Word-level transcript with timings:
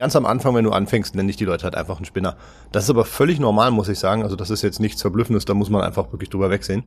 Ganz 0.00 0.16
am 0.16 0.24
Anfang, 0.24 0.54
wenn 0.54 0.64
du 0.64 0.72
anfängst, 0.72 1.14
nenne 1.14 1.28
ich 1.28 1.36
die 1.36 1.44
Leute 1.44 1.64
halt 1.64 1.74
einfach 1.74 1.96
einen 1.96 2.06
Spinner. 2.06 2.38
Das 2.72 2.84
ist 2.84 2.90
aber 2.90 3.04
völlig 3.04 3.38
normal, 3.38 3.70
muss 3.70 3.90
ich 3.90 3.98
sagen. 3.98 4.22
Also 4.22 4.34
das 4.34 4.48
ist 4.48 4.62
jetzt 4.62 4.80
nichts 4.80 5.02
Verblüffendes, 5.02 5.44
da 5.44 5.52
muss 5.52 5.68
man 5.68 5.82
einfach 5.82 6.10
wirklich 6.10 6.30
drüber 6.30 6.48
wegsehen. 6.48 6.84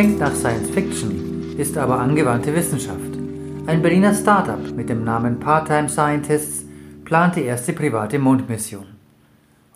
Klingt 0.00 0.18
nach 0.18 0.34
Science 0.34 0.70
Fiction, 0.70 1.54
ist 1.58 1.76
aber 1.76 1.98
angewandte 1.98 2.54
Wissenschaft. 2.54 3.18
Ein 3.66 3.82
Berliner 3.82 4.14
Startup 4.14 4.74
mit 4.74 4.88
dem 4.88 5.04
Namen 5.04 5.38
Part-Time 5.38 5.90
Scientists 5.90 6.64
plant 7.04 7.36
die 7.36 7.42
erste 7.42 7.74
private 7.74 8.18
Mondmission. 8.18 8.86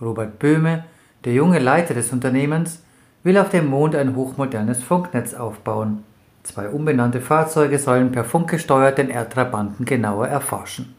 Robert 0.01 0.38
Böhme, 0.38 0.84
der 1.27 1.34
junge 1.34 1.59
Leiter 1.59 1.92
des 1.92 2.10
Unternehmens, 2.10 2.82
will 3.23 3.37
auf 3.37 3.51
dem 3.51 3.66
Mond 3.66 3.95
ein 3.95 4.16
hochmodernes 4.16 4.82
Funknetz 4.82 5.34
aufbauen. 5.34 6.05
Zwei 6.43 6.70
unbenannte 6.70 7.20
Fahrzeuge 7.20 7.79
sollen 7.79 8.10
per 8.10 8.24
Funk 8.24 8.49
gesteuert 8.49 8.96
den 8.96 9.10
Erdtrabanten 9.10 9.84
genauer 9.84 10.29
erforschen. 10.29 10.95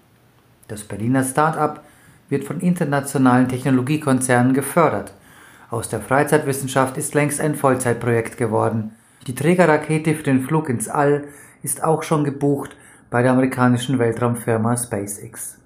Das 0.68 0.84
Berliner 0.84 1.24
Start-up 1.24 1.84
wird 2.30 2.44
von 2.44 2.60
internationalen 2.60 3.50
Technologiekonzernen 3.50 4.54
gefördert– 4.54 5.14
aus 5.72 5.90
der 5.90 6.00
Freizeitwissenschaft 6.00 6.96
ist 6.98 7.16
längst 7.16 7.42
ein 7.42 7.56
Vollzeitprojekt 7.56 8.38
geworden. 8.38 8.95
Die 9.28 9.34
Trägerrakete 9.34 10.14
für 10.14 10.22
den 10.22 10.42
Flug 10.44 10.70
ins 10.70 10.88
All 10.88 11.24
ist 11.64 11.84
auch 11.84 12.04
schon 12.04 12.24
gebucht 12.24 12.76
bei 13.10 13.24
der 13.24 13.32
amerikanischen 13.32 13.98
Weltraumfirma 13.98 14.78
SpaceX. 14.78 15.58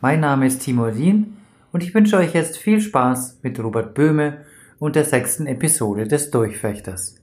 Mein 0.00 0.20
Name 0.20 0.46
ist 0.46 0.60
Timo 0.60 0.88
Dien 0.90 1.36
und 1.72 1.82
ich 1.82 1.92
wünsche 1.94 2.16
euch 2.16 2.32
jetzt 2.34 2.58
viel 2.58 2.80
Spaß 2.80 3.40
mit 3.42 3.58
Robert 3.58 3.94
Böhme 3.94 4.44
und 4.78 4.94
der 4.94 5.04
sechsten 5.04 5.48
Episode 5.48 6.06
des 6.06 6.30
Durchfechters. 6.30 7.18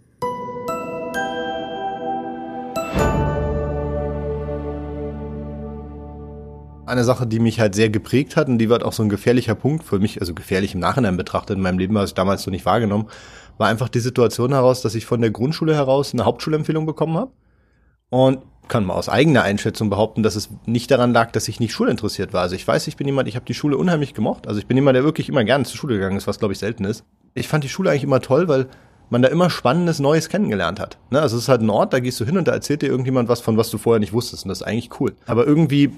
eine 6.95 7.03
Sache, 7.03 7.27
die 7.27 7.39
mich 7.39 7.59
halt 7.59 7.75
sehr 7.75 7.89
geprägt 7.89 8.35
hat 8.35 8.47
und 8.47 8.57
die 8.57 8.69
wird 8.69 8.83
auch 8.83 8.93
so 8.93 9.03
ein 9.03 9.09
gefährlicher 9.09 9.55
Punkt 9.55 9.83
für 9.83 9.99
mich, 9.99 10.21
also 10.21 10.33
gefährlich 10.33 10.73
im 10.73 10.79
Nachhinein 10.79 11.17
betrachtet 11.17 11.57
in 11.57 11.63
meinem 11.63 11.79
Leben, 11.79 11.95
was 11.95 12.09
ich 12.09 12.15
damals 12.15 12.43
so 12.43 12.51
nicht 12.51 12.65
wahrgenommen, 12.65 13.07
war 13.57 13.67
einfach 13.67 13.89
die 13.89 13.99
Situation 13.99 14.51
heraus, 14.51 14.81
dass 14.81 14.95
ich 14.95 15.05
von 15.05 15.21
der 15.21 15.31
Grundschule 15.31 15.75
heraus 15.75 16.13
eine 16.13 16.25
Hauptschulempfehlung 16.25 16.85
bekommen 16.85 17.17
habe 17.17 17.31
und 18.09 18.39
kann 18.67 18.85
mal 18.85 18.95
aus 18.95 19.09
eigener 19.09 19.43
Einschätzung 19.43 19.89
behaupten, 19.89 20.23
dass 20.23 20.35
es 20.35 20.49
nicht 20.65 20.89
daran 20.89 21.13
lag, 21.13 21.31
dass 21.31 21.47
ich 21.47 21.59
nicht 21.59 21.73
schulinteressiert 21.73 22.33
war. 22.33 22.41
Also 22.41 22.55
ich 22.55 22.67
weiß, 22.67 22.87
ich 22.87 22.97
bin 22.97 23.07
jemand, 23.07 23.27
ich 23.27 23.35
habe 23.35 23.45
die 23.45 23.53
Schule 23.53 23.77
unheimlich 23.77 24.13
gemocht. 24.13 24.47
Also 24.47 24.59
ich 24.59 24.65
bin 24.65 24.77
jemand, 24.77 24.95
der 24.95 25.03
wirklich 25.03 25.29
immer 25.29 25.43
gerne 25.43 25.65
zur 25.65 25.77
Schule 25.77 25.95
gegangen 25.95 26.17
ist, 26.17 26.27
was 26.27 26.39
glaube 26.39 26.53
ich 26.53 26.59
selten 26.59 26.83
ist. 26.85 27.03
Ich 27.33 27.47
fand 27.47 27.63
die 27.63 27.69
Schule 27.69 27.91
eigentlich 27.91 28.03
immer 28.03 28.21
toll, 28.21 28.47
weil 28.47 28.67
man 29.09 29.21
da 29.21 29.27
immer 29.27 29.49
Spannendes 29.49 29.99
Neues 29.99 30.29
kennengelernt 30.29 30.79
hat. 30.79 30.97
Ne? 31.11 31.21
Also 31.21 31.37
es 31.37 31.43
ist 31.43 31.49
halt 31.49 31.61
ein 31.61 31.69
Ort, 31.69 31.93
da 31.93 31.99
gehst 31.99 32.19
du 32.19 32.25
hin 32.25 32.37
und 32.37 32.47
da 32.47 32.53
erzählt 32.53 32.81
dir 32.81 32.87
irgendjemand 32.87 33.29
was 33.29 33.39
von 33.39 33.57
was 33.57 33.69
du 33.69 33.77
vorher 33.77 33.99
nicht 33.99 34.13
wusstest 34.13 34.45
und 34.45 34.49
das 34.49 34.61
ist 34.61 34.67
eigentlich 34.67 34.99
cool. 34.99 35.15
Aber 35.27 35.45
irgendwie 35.45 35.93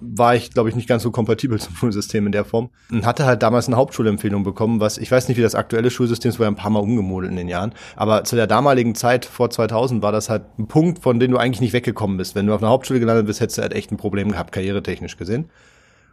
war 0.00 0.34
ich, 0.34 0.50
glaube 0.50 0.68
ich, 0.68 0.76
nicht 0.76 0.88
ganz 0.88 1.02
so 1.02 1.10
kompatibel 1.10 1.58
zum 1.60 1.74
Schulsystem 1.74 2.26
in 2.26 2.32
der 2.32 2.44
Form. 2.44 2.70
Und 2.90 3.06
hatte 3.06 3.26
halt 3.26 3.42
damals 3.42 3.66
eine 3.66 3.76
Hauptschulempfehlung 3.76 4.44
bekommen, 4.44 4.80
was, 4.80 4.98
ich 4.98 5.10
weiß 5.10 5.28
nicht, 5.28 5.36
wie 5.36 5.42
das 5.42 5.54
aktuelle 5.54 5.90
Schulsystem 5.90 6.30
ist, 6.30 6.38
war 6.38 6.46
ja 6.46 6.50
ein 6.50 6.56
paar 6.56 6.70
Mal 6.70 6.80
umgemodelt 6.80 7.30
in 7.30 7.36
den 7.36 7.48
Jahren. 7.48 7.72
Aber 7.96 8.24
zu 8.24 8.36
der 8.36 8.46
damaligen 8.46 8.94
Zeit, 8.94 9.24
vor 9.24 9.50
2000, 9.50 10.02
war 10.02 10.12
das 10.12 10.30
halt 10.30 10.44
ein 10.58 10.68
Punkt, 10.68 11.02
von 11.02 11.20
dem 11.20 11.30
du 11.30 11.38
eigentlich 11.38 11.60
nicht 11.60 11.72
weggekommen 11.72 12.16
bist. 12.16 12.34
Wenn 12.34 12.46
du 12.46 12.54
auf 12.54 12.62
einer 12.62 12.70
Hauptschule 12.70 13.00
gelandet 13.00 13.26
bist, 13.26 13.40
hättest 13.40 13.58
du 13.58 13.62
halt 13.62 13.72
echt 13.72 13.92
ein 13.92 13.96
Problem 13.96 14.30
gehabt, 14.30 14.52
karrieretechnisch 14.52 15.16
gesehen. 15.16 15.50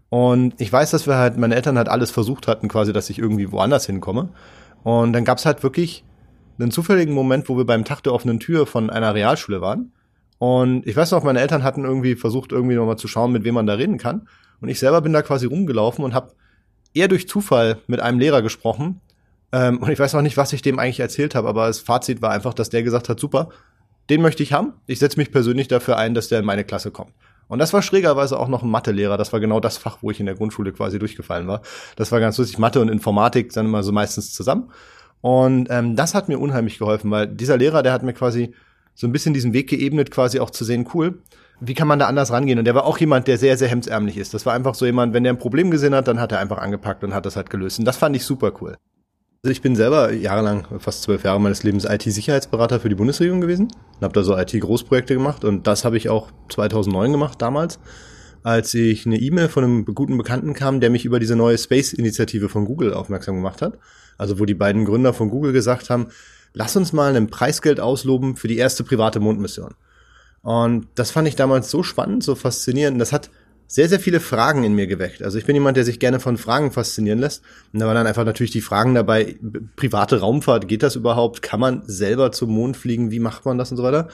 Und 0.09 0.53
ich 0.59 0.71
weiß, 0.71 0.91
dass 0.91 1.07
wir 1.07 1.15
halt, 1.15 1.37
meine 1.37 1.55
Eltern 1.55 1.77
halt 1.77 1.89
alles 1.89 2.11
versucht 2.11 2.47
hatten, 2.47 2.67
quasi, 2.67 2.93
dass 2.93 3.09
ich 3.09 3.19
irgendwie 3.19 3.51
woanders 3.51 3.85
hinkomme. 3.85 4.29
Und 4.83 5.13
dann 5.13 5.25
gab's 5.25 5.45
halt 5.45 5.63
wirklich 5.63 6.03
einen 6.59 6.71
zufälligen 6.71 7.13
Moment, 7.13 7.49
wo 7.49 7.57
wir 7.57 7.65
beim 7.65 7.85
Tag 7.85 8.01
der 8.03 8.13
offenen 8.13 8.39
Tür 8.39 8.65
von 8.65 8.89
einer 8.89 9.13
Realschule 9.13 9.61
waren. 9.61 9.91
Und 10.37 10.85
ich 10.85 10.95
weiß 10.95 11.11
noch, 11.11 11.23
meine 11.23 11.39
Eltern 11.39 11.63
hatten 11.63 11.85
irgendwie 11.85 12.15
versucht, 12.15 12.51
irgendwie 12.51 12.75
nochmal 12.75 12.97
zu 12.97 13.07
schauen, 13.07 13.31
mit 13.31 13.43
wem 13.43 13.55
man 13.55 13.67
da 13.67 13.73
reden 13.73 13.97
kann. 13.97 14.27
Und 14.61 14.69
ich 14.69 14.79
selber 14.79 15.01
bin 15.01 15.13
da 15.13 15.21
quasi 15.21 15.45
rumgelaufen 15.45 16.03
und 16.03 16.13
habe 16.13 16.33
eher 16.93 17.07
durch 17.07 17.27
Zufall 17.27 17.77
mit 17.87 17.99
einem 17.99 18.19
Lehrer 18.19 18.41
gesprochen. 18.41 19.01
Ähm, 19.51 19.77
und 19.77 19.89
ich 19.89 19.99
weiß 19.99 20.13
noch 20.13 20.21
nicht, 20.21 20.37
was 20.37 20.53
ich 20.53 20.61
dem 20.61 20.79
eigentlich 20.79 20.99
erzählt 20.99 21.35
habe, 21.35 21.47
aber 21.47 21.67
das 21.67 21.79
Fazit 21.79 22.21
war 22.21 22.31
einfach, 22.31 22.53
dass 22.53 22.69
der 22.69 22.83
gesagt 22.83 23.09
hat, 23.09 23.19
super, 23.19 23.49
den 24.09 24.21
möchte 24.21 24.43
ich 24.43 24.53
haben. 24.53 24.73
Ich 24.87 24.99
setze 24.99 25.17
mich 25.17 25.31
persönlich 25.31 25.67
dafür 25.67 25.97
ein, 25.97 26.13
dass 26.13 26.27
der 26.27 26.39
in 26.39 26.45
meine 26.45 26.63
Klasse 26.63 26.91
kommt. 26.91 27.11
Und 27.47 27.59
das 27.59 27.73
war 27.73 27.81
schrägerweise 27.81 28.39
auch 28.39 28.47
noch 28.47 28.63
ein 28.63 28.69
Mathelehrer. 28.69 29.17
Das 29.17 29.31
war 29.31 29.39
genau 29.39 29.59
das 29.59 29.77
Fach, 29.77 29.99
wo 30.01 30.09
ich 30.09 30.19
in 30.19 30.25
der 30.25 30.35
Grundschule 30.35 30.71
quasi 30.71 30.97
durchgefallen 30.97 31.47
war. 31.47 31.61
Das 31.95 32.11
war 32.11 32.19
ganz 32.19 32.37
lustig. 32.37 32.57
Mathe 32.57 32.81
und 32.81 32.89
Informatik 32.89 33.53
dann 33.53 33.67
immer 33.67 33.83
so 33.83 33.91
meistens 33.91 34.33
zusammen. 34.33 34.71
Und 35.21 35.67
ähm, 35.69 35.95
das 35.95 36.15
hat 36.15 36.27
mir 36.27 36.39
unheimlich 36.39 36.79
geholfen, 36.79 37.11
weil 37.11 37.27
dieser 37.27 37.57
Lehrer, 37.57 37.83
der 37.83 37.93
hat 37.93 38.03
mir 38.03 38.13
quasi 38.13 38.53
so 38.95 39.05
ein 39.05 39.11
bisschen 39.11 39.33
diesen 39.33 39.53
Weg 39.53 39.69
geebnet, 39.69 40.09
quasi 40.09 40.39
auch 40.39 40.49
zu 40.49 40.63
sehen, 40.63 40.87
cool, 40.93 41.21
wie 41.59 41.73
kann 41.73 41.87
man 41.87 41.99
da 41.99 42.07
anders 42.07 42.31
rangehen? 42.31 42.59
Und 42.59 42.65
der 42.65 42.75
war 42.75 42.85
auch 42.85 42.97
jemand, 42.97 43.27
der 43.27 43.37
sehr, 43.37 43.57
sehr 43.57 43.67
hemdsärmlich 43.67 44.17
ist. 44.17 44.33
Das 44.33 44.45
war 44.45 44.53
einfach 44.53 44.75
so 44.75 44.85
jemand, 44.85 45.13
wenn 45.13 45.23
der 45.23 45.33
ein 45.33 45.39
Problem 45.39 45.71
gesehen 45.71 45.93
hat, 45.93 46.07
dann 46.07 46.19
hat 46.19 46.31
er 46.31 46.39
einfach 46.39 46.57
angepackt 46.57 47.03
und 47.03 47.13
hat 47.13 47.25
das 47.25 47.35
halt 47.35 47.49
gelöst. 47.49 47.79
Und 47.79 47.85
das 47.85 47.97
fand 47.97 48.15
ich 48.15 48.25
super 48.25 48.51
cool. 48.61 48.75
Also 49.43 49.51
ich 49.51 49.61
bin 49.61 49.75
selber 49.75 50.11
jahrelang, 50.11 50.65
fast 50.79 51.03
zwölf 51.03 51.23
Jahre 51.23 51.39
meines 51.39 51.61
Lebens 51.61 51.85
IT-Sicherheitsberater 51.85 52.79
für 52.79 52.89
die 52.89 52.95
Bundesregierung 52.95 53.41
gewesen 53.41 53.67
und 53.67 54.01
habe 54.01 54.13
da 54.13 54.23
so 54.23 54.35
IT-Großprojekte 54.35 55.13
gemacht 55.13 55.45
und 55.45 55.67
das 55.67 55.85
habe 55.85 55.97
ich 55.97 56.09
auch 56.09 56.31
2009 56.49 57.11
gemacht 57.11 57.39
damals, 57.43 57.77
als 58.41 58.73
ich 58.73 59.05
eine 59.05 59.19
E-Mail 59.19 59.47
von 59.47 59.63
einem 59.63 59.85
guten 59.85 60.17
Bekannten 60.17 60.55
kam, 60.55 60.79
der 60.79 60.89
mich 60.89 61.05
über 61.05 61.19
diese 61.19 61.35
neue 61.35 61.59
Space-Initiative 61.59 62.49
von 62.49 62.65
Google 62.65 62.95
aufmerksam 62.95 63.35
gemacht 63.35 63.61
hat. 63.61 63.77
Also 64.17 64.39
wo 64.39 64.45
die 64.45 64.55
beiden 64.55 64.83
Gründer 64.83 65.13
von 65.13 65.29
Google 65.29 65.53
gesagt 65.53 65.91
haben, 65.91 66.07
lass 66.55 66.75
uns 66.75 66.93
mal 66.93 67.15
ein 67.15 67.27
Preisgeld 67.27 67.79
ausloben 67.79 68.35
für 68.35 68.47
die 68.47 68.57
erste 68.57 68.83
private 68.83 69.19
Mondmission. 69.19 69.75
Und 70.41 70.87
das 70.95 71.11
fand 71.11 71.27
ich 71.27 71.35
damals 71.35 71.69
so 71.69 71.83
spannend, 71.83 72.23
so 72.23 72.33
faszinierend. 72.33 72.99
Das 72.99 73.11
hat 73.11 73.29
sehr, 73.67 73.89
sehr 73.89 73.99
viele 73.99 74.19
Fragen 74.19 74.63
in 74.63 74.73
mir 74.73 74.87
geweckt. 74.87 75.21
Also 75.21 75.37
ich 75.37 75.45
bin 75.45 75.55
jemand, 75.55 75.75
der 75.75 75.83
sich 75.83 75.99
gerne 75.99 76.19
von 76.19 76.37
Fragen 76.37 76.71
faszinieren 76.71 77.19
lässt. 77.19 77.43
Und 77.73 77.79
da 77.79 77.87
waren 77.87 77.95
dann 77.95 78.07
einfach 78.07 78.25
natürlich 78.25 78.51
die 78.51 78.61
Fragen 78.61 78.95
dabei, 78.95 79.37
private 79.75 80.19
Raumfahrt, 80.19 80.67
geht 80.67 80.83
das 80.83 80.95
überhaupt? 80.95 81.41
Kann 81.41 81.59
man 81.59 81.83
selber 81.87 82.31
zum 82.31 82.51
Mond 82.51 82.77
fliegen? 82.77 83.11
Wie 83.11 83.19
macht 83.19 83.45
man 83.45 83.57
das 83.57 83.71
und 83.71 83.77
so 83.77 83.83
weiter? 83.83 84.07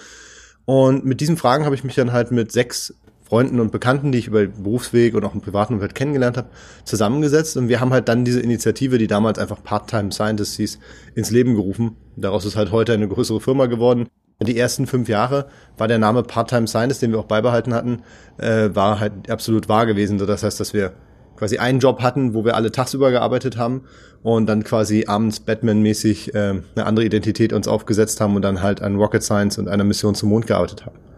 Und 0.66 1.06
mit 1.06 1.22
diesen 1.22 1.38
Fragen 1.38 1.66
habe 1.66 1.76
ich 1.76 1.84
mich 1.84 1.96
dann 1.96 2.12
halt 2.12 2.32
mit 2.32 2.52
sechs 2.52 2.94
Freunden 3.32 3.62
und 3.62 3.72
Bekannten, 3.72 4.12
die 4.12 4.18
ich 4.18 4.28
über 4.28 4.46
Berufsweg 4.46 5.16
und 5.16 5.24
auch 5.24 5.34
im 5.34 5.40
privaten 5.40 5.76
Umfeld 5.76 5.96
kennengelernt 5.96 6.36
habe, 6.36 6.50
zusammengesetzt. 6.84 7.56
Und 7.56 7.70
wir 7.70 7.80
haben 7.80 7.94
halt 7.94 8.10
dann 8.10 8.26
diese 8.26 8.42
Initiative, 8.42 8.98
die 8.98 9.08
damals 9.08 9.40
einfach 9.40 9.64
Part-Time 9.64 10.12
Scientists 10.12 10.58
hieß, 10.58 10.80
ins 11.16 11.32
Leben 11.32 11.56
gerufen. 11.56 11.96
Daraus 12.18 12.44
ist 12.44 12.58
halt 12.58 12.74
heute 12.74 12.92
eine 12.92 13.08
größere 13.08 13.40
Firma 13.40 13.68
geworden. 13.68 14.10
Die 14.42 14.58
ersten 14.58 14.86
fünf 14.86 15.08
Jahre 15.08 15.46
war 15.78 15.88
der 15.88 15.98
Name 15.98 16.24
Part-Time 16.24 16.68
Scientist, 16.68 17.04
den 17.04 17.14
wir 17.14 17.20
auch 17.20 17.26
beibehalten 17.26 17.74
hatten, 17.74 18.02
äh, 18.38 18.70
war 18.74 19.00
halt 19.00 19.32
absolut 19.32 19.70
wahr 19.70 19.86
gewesen. 19.86 20.18
Das 20.18 20.44
heißt, 20.44 20.60
dass 20.60 20.74
wir 20.74 20.92
quasi 21.38 21.58
einen 21.58 21.80
Job 21.80 22.02
hatten, 22.02 22.34
wo 22.34 22.44
wir 22.44 22.58
alle 22.58 22.74
tagsüber 22.74 23.12
gearbeitet 23.12 23.56
haben 23.56 23.86
und 24.24 24.46
dann 24.48 24.66
quasi 24.66 25.06
abends 25.08 25.40
Batman-mäßig 25.40 26.36
äh, 26.36 26.38
eine 26.76 26.86
andere 26.86 27.06
Identität 27.06 27.54
uns 27.54 27.70
aufgesetzt 27.70 28.20
haben 28.20 28.36
und 28.36 28.42
dann 28.42 28.62
halt 28.62 28.82
an 28.82 28.98
Rocket 28.98 29.24
Science 29.24 29.58
und 29.58 29.70
einer 29.70 29.86
Mission 29.86 30.16
zum 30.16 30.28
Mond 30.28 30.48
gearbeitet 30.48 30.86
haben. 30.86 31.11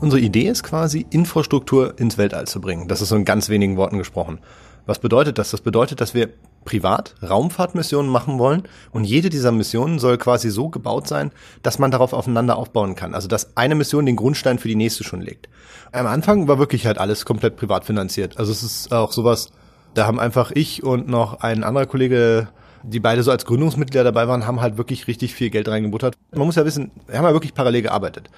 Unsere 0.00 0.20
Idee 0.20 0.48
ist 0.48 0.62
quasi, 0.62 1.06
Infrastruktur 1.10 1.98
ins 1.98 2.18
Weltall 2.18 2.46
zu 2.46 2.60
bringen. 2.60 2.86
Das 2.86 3.00
ist 3.00 3.08
so 3.08 3.16
in 3.16 3.24
ganz 3.24 3.48
wenigen 3.48 3.76
Worten 3.76 3.98
gesprochen. 3.98 4.38
Was 4.86 5.00
bedeutet 5.00 5.38
das? 5.38 5.50
Das 5.50 5.60
bedeutet, 5.60 6.00
dass 6.00 6.14
wir 6.14 6.28
privat 6.64 7.16
Raumfahrtmissionen 7.28 8.10
machen 8.10 8.38
wollen 8.38 8.62
und 8.92 9.04
jede 9.04 9.28
dieser 9.28 9.50
Missionen 9.50 9.98
soll 9.98 10.16
quasi 10.16 10.50
so 10.50 10.68
gebaut 10.68 11.08
sein, 11.08 11.32
dass 11.62 11.80
man 11.80 11.90
darauf 11.90 12.12
aufeinander 12.12 12.56
aufbauen 12.56 12.94
kann. 12.94 13.12
Also 13.12 13.26
dass 13.26 13.56
eine 13.56 13.74
Mission 13.74 14.06
den 14.06 14.14
Grundstein 14.16 14.60
für 14.60 14.68
die 14.68 14.76
nächste 14.76 15.02
schon 15.02 15.20
legt. 15.20 15.48
Am 15.90 16.06
Anfang 16.06 16.46
war 16.46 16.60
wirklich 16.60 16.86
halt 16.86 16.98
alles 16.98 17.24
komplett 17.24 17.56
privat 17.56 17.84
finanziert. 17.84 18.38
Also 18.38 18.52
es 18.52 18.62
ist 18.62 18.92
auch 18.92 19.10
sowas, 19.10 19.50
da 19.94 20.06
haben 20.06 20.20
einfach 20.20 20.52
ich 20.54 20.84
und 20.84 21.08
noch 21.08 21.40
ein 21.40 21.64
anderer 21.64 21.86
Kollege 21.86 22.48
die 22.84 23.00
beide 23.00 23.24
so 23.24 23.30
als 23.32 23.44
Gründungsmitglieder 23.44 24.04
dabei 24.04 24.28
waren, 24.28 24.46
haben 24.46 24.60
halt 24.60 24.78
wirklich 24.78 25.08
richtig 25.08 25.34
viel 25.34 25.50
Geld 25.50 25.68
reingebuttert. 25.68 26.14
Man 26.32 26.46
muss 26.46 26.56
ja 26.56 26.64
wissen, 26.64 26.92
wir 27.06 27.18
haben 27.18 27.24
ja 27.24 27.32
wirklich 27.32 27.54
parallel 27.54 27.82
gearbeitet. 27.82 28.30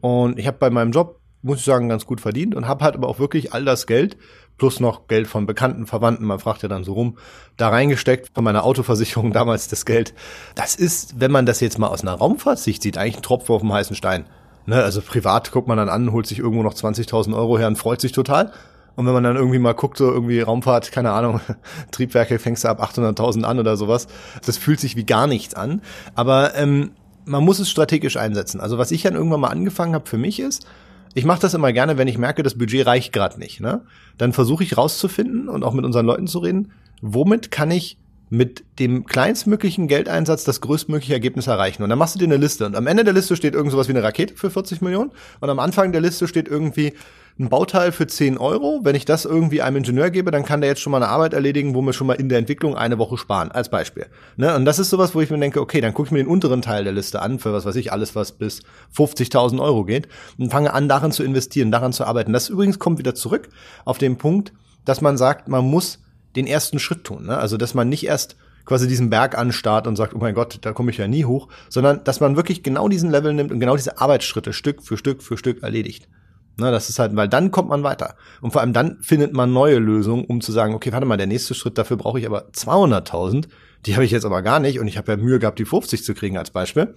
Und 0.00 0.38
ich 0.38 0.46
habe 0.46 0.58
bei 0.58 0.70
meinem 0.70 0.92
Job 0.92 1.20
muss 1.42 1.58
ich 1.58 1.64
sagen, 1.64 1.88
ganz 1.88 2.06
gut 2.06 2.20
verdient 2.20 2.54
und 2.54 2.66
habe 2.66 2.84
halt 2.84 2.96
aber 2.96 3.08
auch 3.08 3.20
wirklich 3.20 3.54
all 3.54 3.64
das 3.64 3.86
Geld 3.86 4.16
plus 4.58 4.80
noch 4.80 5.06
Geld 5.06 5.26
von 5.26 5.46
Bekannten, 5.46 5.86
Verwandten, 5.86 6.24
man 6.24 6.38
fragt 6.38 6.62
ja 6.62 6.68
dann 6.68 6.84
so 6.84 6.94
rum, 6.94 7.18
da 7.56 7.68
reingesteckt 7.68 8.30
von 8.34 8.44
meiner 8.44 8.64
Autoversicherung 8.64 9.32
damals 9.34 9.68
das 9.68 9.84
Geld. 9.84 10.14
Das 10.54 10.74
ist, 10.74 11.20
wenn 11.20 11.30
man 11.30 11.46
das 11.46 11.60
jetzt 11.60 11.78
mal 11.78 11.88
aus 11.88 12.02
einer 12.02 12.14
Raumfahrtsicht 12.14 12.82
sieht, 12.82 12.98
eigentlich 12.98 13.16
ein 13.16 13.22
Tropfen 13.22 13.54
auf 13.54 13.60
dem 13.60 13.72
heißen 13.72 13.96
Stein. 13.96 14.26
Ne, 14.68 14.82
also 14.82 15.00
privat 15.00 15.52
guckt 15.52 15.68
man 15.68 15.76
dann 15.76 15.88
an, 15.88 16.10
holt 16.10 16.26
sich 16.26 16.40
irgendwo 16.40 16.64
noch 16.64 16.74
20.000 16.74 17.36
Euro 17.36 17.56
her 17.56 17.68
und 17.68 17.76
freut 17.76 18.00
sich 18.00 18.12
total. 18.12 18.52
Und 18.96 19.06
wenn 19.06 19.12
man 19.12 19.22
dann 19.22 19.36
irgendwie 19.36 19.58
mal 19.58 19.74
guckt, 19.74 19.98
so 19.98 20.10
irgendwie 20.10 20.40
Raumfahrt, 20.40 20.90
keine 20.90 21.12
Ahnung, 21.12 21.40
Triebwerke 21.92 22.38
fängst 22.38 22.64
du 22.64 22.68
ab 22.68 22.82
800.000 22.82 23.44
an 23.44 23.60
oder 23.60 23.76
sowas, 23.76 24.08
das 24.44 24.56
fühlt 24.56 24.80
sich 24.80 24.96
wie 24.96 25.04
gar 25.04 25.26
nichts 25.26 25.54
an. 25.54 25.82
Aber 26.14 26.56
ähm, 26.56 26.92
man 27.26 27.44
muss 27.44 27.58
es 27.58 27.68
strategisch 27.68 28.16
einsetzen. 28.16 28.60
Also 28.60 28.78
was 28.78 28.90
ich 28.90 29.02
dann 29.02 29.14
irgendwann 29.14 29.40
mal 29.40 29.48
angefangen 29.48 29.94
habe 29.94 30.08
für 30.08 30.18
mich 30.18 30.40
ist, 30.40 30.66
ich 31.14 31.24
mache 31.24 31.40
das 31.40 31.54
immer 31.54 31.72
gerne, 31.72 31.98
wenn 31.98 32.08
ich 32.08 32.18
merke, 32.18 32.42
das 32.42 32.58
Budget 32.58 32.86
reicht 32.86 33.12
gerade 33.12 33.38
nicht. 33.38 33.60
Ne? 33.60 33.82
Dann 34.18 34.32
versuche 34.32 34.64
ich 34.64 34.76
rauszufinden 34.76 35.48
und 35.48 35.62
auch 35.62 35.72
mit 35.72 35.84
unseren 35.84 36.06
Leuten 36.06 36.26
zu 36.26 36.38
reden, 36.38 36.72
womit 37.00 37.50
kann 37.50 37.70
ich 37.70 37.98
mit 38.28 38.64
dem 38.80 39.06
kleinstmöglichen 39.06 39.88
Geldeinsatz 39.88 40.44
das 40.44 40.60
größtmögliche 40.60 41.12
Ergebnis 41.12 41.46
erreichen. 41.46 41.82
Und 41.82 41.90
dann 41.90 41.98
machst 41.98 42.16
du 42.16 42.18
dir 42.18 42.24
eine 42.24 42.36
Liste. 42.36 42.66
Und 42.66 42.74
am 42.74 42.86
Ende 42.86 43.04
der 43.04 43.14
Liste 43.14 43.36
steht 43.36 43.54
irgend 43.54 43.70
sowas 43.70 43.88
wie 43.88 43.92
eine 43.92 44.02
Rakete 44.02 44.34
für 44.34 44.50
40 44.50 44.82
Millionen. 44.82 45.12
Und 45.40 45.48
am 45.48 45.58
Anfang 45.58 45.92
der 45.92 46.00
Liste 46.00 46.26
steht 46.26 46.48
irgendwie 46.48 46.92
ein 47.38 47.50
Bauteil 47.50 47.92
für 47.92 48.06
10 48.06 48.38
Euro. 48.38 48.80
Wenn 48.82 48.96
ich 48.96 49.04
das 49.04 49.24
irgendwie 49.24 49.60
einem 49.60 49.76
Ingenieur 49.76 50.10
gebe, 50.10 50.30
dann 50.30 50.44
kann 50.44 50.62
der 50.62 50.70
jetzt 50.70 50.80
schon 50.80 50.90
mal 50.90 51.02
eine 51.02 51.08
Arbeit 51.08 51.34
erledigen, 51.34 51.74
wo 51.74 51.82
wir 51.82 51.92
schon 51.92 52.06
mal 52.06 52.14
in 52.14 52.28
der 52.28 52.38
Entwicklung 52.38 52.76
eine 52.76 52.98
Woche 52.98 53.18
sparen, 53.18 53.50
als 53.52 53.68
Beispiel. 53.68 54.06
Ne? 54.36 54.54
Und 54.54 54.64
das 54.64 54.78
ist 54.78 54.88
sowas, 54.88 55.14
wo 55.14 55.20
ich 55.20 55.30
mir 55.30 55.38
denke, 55.38 55.60
okay, 55.60 55.80
dann 55.80 55.92
gucke 55.92 56.08
ich 56.08 56.12
mir 56.12 56.18
den 56.18 56.28
unteren 56.28 56.62
Teil 56.62 56.84
der 56.84 56.94
Liste 56.94 57.20
an, 57.20 57.38
für 57.38 57.52
was 57.52 57.66
weiß 57.66 57.76
ich, 57.76 57.92
alles, 57.92 58.14
was 58.14 58.32
bis 58.32 58.62
50.000 58.96 59.60
Euro 59.60 59.84
geht, 59.84 60.08
und 60.38 60.50
fange 60.50 60.72
an, 60.72 60.88
daran 60.88 61.12
zu 61.12 61.22
investieren, 61.22 61.70
daran 61.70 61.92
zu 61.92 62.04
arbeiten. 62.04 62.32
Das 62.32 62.48
übrigens 62.48 62.78
kommt 62.78 62.98
wieder 62.98 63.14
zurück 63.14 63.48
auf 63.84 63.98
den 63.98 64.16
Punkt, 64.16 64.52
dass 64.86 65.02
man 65.02 65.18
sagt, 65.18 65.48
man 65.48 65.64
muss 65.64 65.98
den 66.36 66.46
ersten 66.46 66.78
Schritt 66.78 67.04
tun. 67.04 67.26
Ne? 67.26 67.36
Also, 67.36 67.58
dass 67.58 67.74
man 67.74 67.88
nicht 67.88 68.06
erst 68.06 68.36
quasi 68.64 68.88
diesen 68.88 69.10
Berg 69.10 69.38
anstarrt 69.38 69.86
und 69.86 69.96
sagt, 69.96 70.14
oh 70.14 70.18
mein 70.18 70.34
Gott, 70.34 70.58
da 70.62 70.72
komme 70.72 70.90
ich 70.90 70.96
ja 70.96 71.06
nie 71.06 71.24
hoch, 71.24 71.48
sondern 71.68 72.02
dass 72.04 72.20
man 72.20 72.36
wirklich 72.36 72.62
genau 72.62 72.88
diesen 72.88 73.10
Level 73.10 73.32
nimmt 73.32 73.52
und 73.52 73.60
genau 73.60 73.76
diese 73.76 73.98
Arbeitsschritte 73.98 74.52
Stück 74.52 74.82
für 74.82 74.96
Stück 74.96 75.22
für 75.22 75.36
Stück 75.36 75.62
erledigt. 75.62 76.08
Ne, 76.58 76.70
das 76.70 76.88
ist 76.88 76.98
halt, 76.98 77.14
weil 77.16 77.28
dann 77.28 77.50
kommt 77.50 77.68
man 77.68 77.82
weiter. 77.82 78.16
Und 78.40 78.52
vor 78.52 78.62
allem 78.62 78.72
dann 78.72 78.98
findet 79.02 79.34
man 79.34 79.52
neue 79.52 79.78
Lösungen, 79.78 80.24
um 80.24 80.40
zu 80.40 80.52
sagen, 80.52 80.74
okay, 80.74 80.90
warte 80.90 81.06
mal, 81.06 81.18
der 81.18 81.26
nächste 81.26 81.54
Schritt, 81.54 81.76
dafür 81.76 81.98
brauche 81.98 82.18
ich 82.18 82.26
aber 82.26 82.48
200.000. 82.48 83.48
Die 83.84 83.94
habe 83.94 84.06
ich 84.06 84.10
jetzt 84.10 84.24
aber 84.24 84.40
gar 84.40 84.58
nicht 84.58 84.80
und 84.80 84.88
ich 84.88 84.96
habe 84.96 85.12
ja 85.12 85.18
Mühe 85.18 85.38
gehabt, 85.38 85.58
die 85.58 85.66
50 85.66 86.02
zu 86.02 86.14
kriegen 86.14 86.38
als 86.38 86.50
Beispiel. 86.50 86.94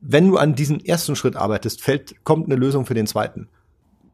Wenn 0.00 0.28
du 0.28 0.36
an 0.36 0.54
diesem 0.54 0.80
ersten 0.80 1.16
Schritt 1.16 1.34
arbeitest, 1.34 1.80
fällt, 1.80 2.22
kommt 2.24 2.46
eine 2.46 2.56
Lösung 2.56 2.84
für 2.84 2.92
den 2.92 3.06
zweiten. 3.06 3.48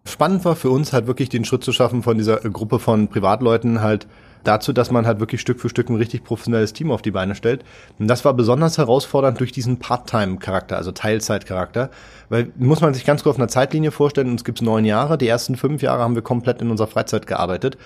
Spannend 0.04 0.44
war 0.44 0.54
für 0.54 0.70
uns 0.70 0.92
halt 0.92 1.08
wirklich 1.08 1.28
den 1.28 1.44
Schritt 1.44 1.64
zu 1.64 1.72
schaffen 1.72 2.04
von 2.04 2.16
dieser 2.16 2.36
Gruppe 2.38 2.78
von 2.78 3.08
Privatleuten 3.08 3.80
halt 3.80 4.06
dazu, 4.44 4.72
dass 4.72 4.90
man 4.90 5.06
halt 5.06 5.20
wirklich 5.20 5.40
Stück 5.40 5.60
für 5.60 5.68
Stück 5.68 5.88
ein 5.88 5.96
richtig 5.96 6.24
professionelles 6.24 6.72
Team 6.72 6.90
auf 6.90 7.02
die 7.02 7.10
Beine 7.10 7.34
stellt. 7.34 7.64
Und 7.98 8.08
das 8.08 8.24
war 8.24 8.34
besonders 8.34 8.78
herausfordernd 8.78 9.38
durch 9.40 9.52
diesen 9.52 9.78
Part-Time-Charakter, 9.78 10.76
also 10.76 10.92
Teilzeit-Charakter. 10.92 11.90
Weil 12.28 12.52
muss 12.56 12.80
man 12.80 12.94
sich 12.94 13.04
ganz 13.04 13.22
kurz 13.22 13.34
auf 13.34 13.40
einer 13.40 13.48
Zeitlinie 13.48 13.90
vorstellen, 13.90 14.30
uns 14.30 14.44
gibt's 14.44 14.62
neun 14.62 14.84
Jahre, 14.84 15.18
die 15.18 15.28
ersten 15.28 15.56
fünf 15.56 15.82
Jahre 15.82 16.02
haben 16.02 16.14
wir 16.14 16.22
komplett 16.22 16.62
in 16.62 16.70
unserer 16.70 16.88
Freizeit 16.88 17.26
gearbeitet. 17.26 17.76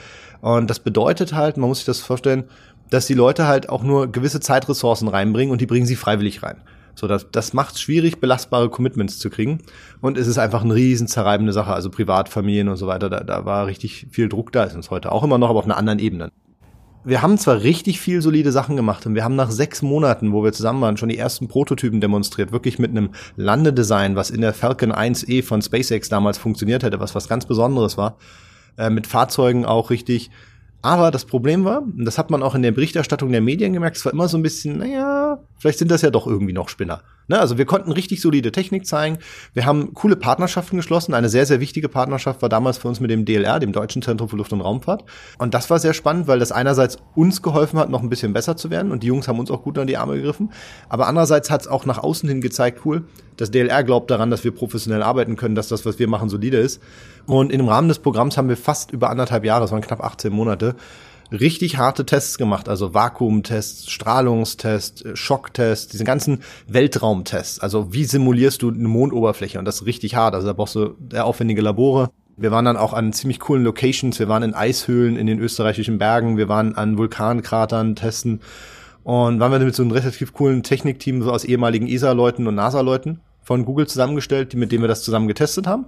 Und 0.40 0.68
das 0.68 0.80
bedeutet 0.80 1.34
halt, 1.34 1.56
man 1.56 1.68
muss 1.68 1.78
sich 1.78 1.86
das 1.86 2.00
vorstellen, 2.00 2.44
dass 2.90 3.06
die 3.06 3.14
Leute 3.14 3.46
halt 3.46 3.68
auch 3.68 3.82
nur 3.82 4.12
gewisse 4.12 4.40
Zeitressourcen 4.40 5.08
reinbringen 5.08 5.52
und 5.52 5.60
die 5.60 5.66
bringen 5.66 5.86
sie 5.86 5.96
freiwillig 5.96 6.42
rein. 6.42 6.58
So, 6.94 7.08
das, 7.08 7.26
das 7.32 7.52
macht 7.52 7.74
es 7.74 7.80
schwierig, 7.80 8.20
belastbare 8.20 8.68
Commitments 8.70 9.18
zu 9.18 9.30
kriegen. 9.30 9.58
Und 10.00 10.16
es 10.16 10.28
ist 10.28 10.38
einfach 10.38 10.62
eine 10.62 10.74
riesen 10.74 11.08
zerreibende 11.08 11.52
Sache. 11.52 11.72
Also 11.72 11.90
Privatfamilien 11.90 12.68
und 12.68 12.76
so 12.76 12.86
weiter, 12.86 13.10
da, 13.10 13.20
da 13.20 13.44
war 13.44 13.66
richtig 13.66 14.06
viel 14.10 14.28
Druck 14.28 14.52
da, 14.52 14.64
ist 14.64 14.76
uns 14.76 14.90
heute 14.90 15.10
auch 15.10 15.24
immer 15.24 15.38
noch, 15.38 15.50
aber 15.50 15.58
auf 15.58 15.64
einer 15.64 15.76
anderen 15.76 15.98
Ebene 15.98 16.30
wir 17.04 17.22
haben 17.22 17.38
zwar 17.38 17.62
richtig 17.62 18.00
viel 18.00 18.22
solide 18.22 18.50
Sachen 18.52 18.76
gemacht 18.76 19.06
und 19.06 19.14
wir 19.14 19.24
haben 19.24 19.36
nach 19.36 19.50
sechs 19.50 19.82
Monaten, 19.82 20.32
wo 20.32 20.42
wir 20.42 20.52
zusammen 20.52 20.80
waren, 20.80 20.96
schon 20.96 21.08
die 21.08 21.18
ersten 21.18 21.48
Prototypen 21.48 22.00
demonstriert, 22.00 22.52
wirklich 22.52 22.78
mit 22.78 22.90
einem 22.90 23.10
Landedesign, 23.36 24.16
was 24.16 24.30
in 24.30 24.40
der 24.40 24.54
Falcon 24.54 24.92
1E 24.92 25.42
von 25.42 25.62
SpaceX 25.62 26.08
damals 26.08 26.38
funktioniert 26.38 26.82
hätte, 26.82 27.00
was 27.00 27.14
was 27.14 27.28
ganz 27.28 27.46
Besonderes 27.46 27.96
war, 27.98 28.16
äh, 28.78 28.90
mit 28.90 29.06
Fahrzeugen 29.06 29.64
auch 29.64 29.90
richtig. 29.90 30.30
Aber 30.82 31.10
das 31.10 31.24
Problem 31.24 31.64
war, 31.64 31.82
und 31.82 32.04
das 32.04 32.18
hat 32.18 32.30
man 32.30 32.42
auch 32.42 32.54
in 32.54 32.62
der 32.62 32.72
Berichterstattung 32.72 33.32
der 33.32 33.40
Medien 33.40 33.72
gemerkt, 33.72 33.96
es 33.96 34.04
war 34.04 34.12
immer 34.12 34.28
so 34.28 34.36
ein 34.36 34.42
bisschen, 34.42 34.78
naja, 34.78 35.38
vielleicht 35.64 35.78
sind 35.78 35.90
das 35.90 36.02
ja 36.02 36.10
doch 36.10 36.26
irgendwie 36.26 36.52
noch 36.52 36.68
Spinner. 36.68 37.00
Ne? 37.26 37.40
Also 37.40 37.56
wir 37.56 37.64
konnten 37.64 37.90
richtig 37.90 38.20
solide 38.20 38.52
Technik 38.52 38.86
zeigen. 38.86 39.16
Wir 39.54 39.64
haben 39.64 39.94
coole 39.94 40.14
Partnerschaften 40.14 40.76
geschlossen. 40.76 41.14
Eine 41.14 41.30
sehr, 41.30 41.46
sehr 41.46 41.58
wichtige 41.58 41.88
Partnerschaft 41.88 42.42
war 42.42 42.50
damals 42.50 42.76
für 42.76 42.88
uns 42.88 43.00
mit 43.00 43.10
dem 43.10 43.24
DLR, 43.24 43.60
dem 43.60 43.72
Deutschen 43.72 44.02
Zentrum 44.02 44.28
für 44.28 44.36
Luft- 44.36 44.52
und 44.52 44.60
Raumfahrt. 44.60 45.04
Und 45.38 45.54
das 45.54 45.70
war 45.70 45.78
sehr 45.78 45.94
spannend, 45.94 46.26
weil 46.26 46.38
das 46.38 46.52
einerseits 46.52 46.98
uns 47.14 47.40
geholfen 47.40 47.78
hat, 47.78 47.88
noch 47.88 48.02
ein 48.02 48.10
bisschen 48.10 48.34
besser 48.34 48.58
zu 48.58 48.68
werden. 48.68 48.92
Und 48.92 49.02
die 49.02 49.06
Jungs 49.06 49.26
haben 49.26 49.38
uns 49.38 49.50
auch 49.50 49.62
gut 49.62 49.78
an 49.78 49.86
die 49.86 49.96
Arme 49.96 50.16
gegriffen. 50.16 50.52
Aber 50.90 51.06
andererseits 51.06 51.48
hat 51.48 51.62
es 51.62 51.66
auch 51.66 51.86
nach 51.86 51.96
außen 51.96 52.28
hin 52.28 52.42
gezeigt, 52.42 52.82
cool, 52.84 53.04
das 53.38 53.50
DLR 53.50 53.84
glaubt 53.84 54.10
daran, 54.10 54.30
dass 54.30 54.44
wir 54.44 54.50
professionell 54.50 55.02
arbeiten 55.02 55.36
können, 55.36 55.54
dass 55.54 55.68
das, 55.68 55.86
was 55.86 55.98
wir 55.98 56.08
machen, 56.08 56.28
solide 56.28 56.58
ist. 56.58 56.82
Und 57.24 57.52
dem 57.52 57.68
Rahmen 57.68 57.88
des 57.88 58.00
Programms 58.00 58.36
haben 58.36 58.50
wir 58.50 58.58
fast 58.58 58.90
über 58.90 59.08
anderthalb 59.08 59.46
Jahre, 59.46 59.62
das 59.62 59.72
waren 59.72 59.80
knapp 59.80 60.04
18 60.04 60.30
Monate, 60.30 60.76
richtig 61.40 61.78
harte 61.78 62.06
Tests 62.06 62.38
gemacht, 62.38 62.68
also 62.68 62.94
Vakuumtests, 62.94 63.90
Strahlungstests, 63.90 65.04
Schocktests, 65.14 65.88
diese 65.88 66.04
ganzen 66.04 66.40
Weltraumtests. 66.66 67.60
Also 67.60 67.92
wie 67.92 68.04
simulierst 68.04 68.62
du 68.62 68.70
eine 68.70 68.88
Mondoberfläche? 68.88 69.58
Und 69.58 69.64
das 69.64 69.76
ist 69.76 69.86
richtig 69.86 70.16
hart. 70.16 70.34
Also 70.34 70.46
da 70.46 70.52
brauchst 70.52 70.74
du 70.74 70.94
sehr 71.10 71.24
aufwendige 71.24 71.62
Labore. 71.62 72.10
Wir 72.36 72.50
waren 72.50 72.64
dann 72.64 72.76
auch 72.76 72.92
an 72.92 73.12
ziemlich 73.12 73.38
coolen 73.38 73.62
Locations. 73.62 74.18
Wir 74.18 74.28
waren 74.28 74.42
in 74.42 74.54
Eishöhlen 74.54 75.16
in 75.16 75.26
den 75.26 75.38
österreichischen 75.38 75.98
Bergen. 75.98 76.36
Wir 76.36 76.48
waren 76.48 76.76
an 76.76 76.98
Vulkankratern 76.98 77.94
testen. 77.94 78.40
Und 79.04 79.38
waren 79.38 79.52
wir 79.52 79.58
mit 79.58 79.74
so 79.74 79.82
einem 79.82 79.92
relativ 79.92 80.32
coolen 80.32 80.62
Technikteam 80.62 81.22
so 81.22 81.30
aus 81.30 81.44
ehemaligen 81.44 81.86
ESA-Leuten 81.86 82.46
und 82.46 82.54
NASA-Leuten 82.54 83.20
von 83.42 83.66
Google 83.66 83.86
zusammengestellt, 83.86 84.52
die, 84.52 84.56
mit 84.56 84.72
denen 84.72 84.82
wir 84.82 84.88
das 84.88 85.02
zusammen 85.02 85.28
getestet 85.28 85.66
haben. 85.66 85.86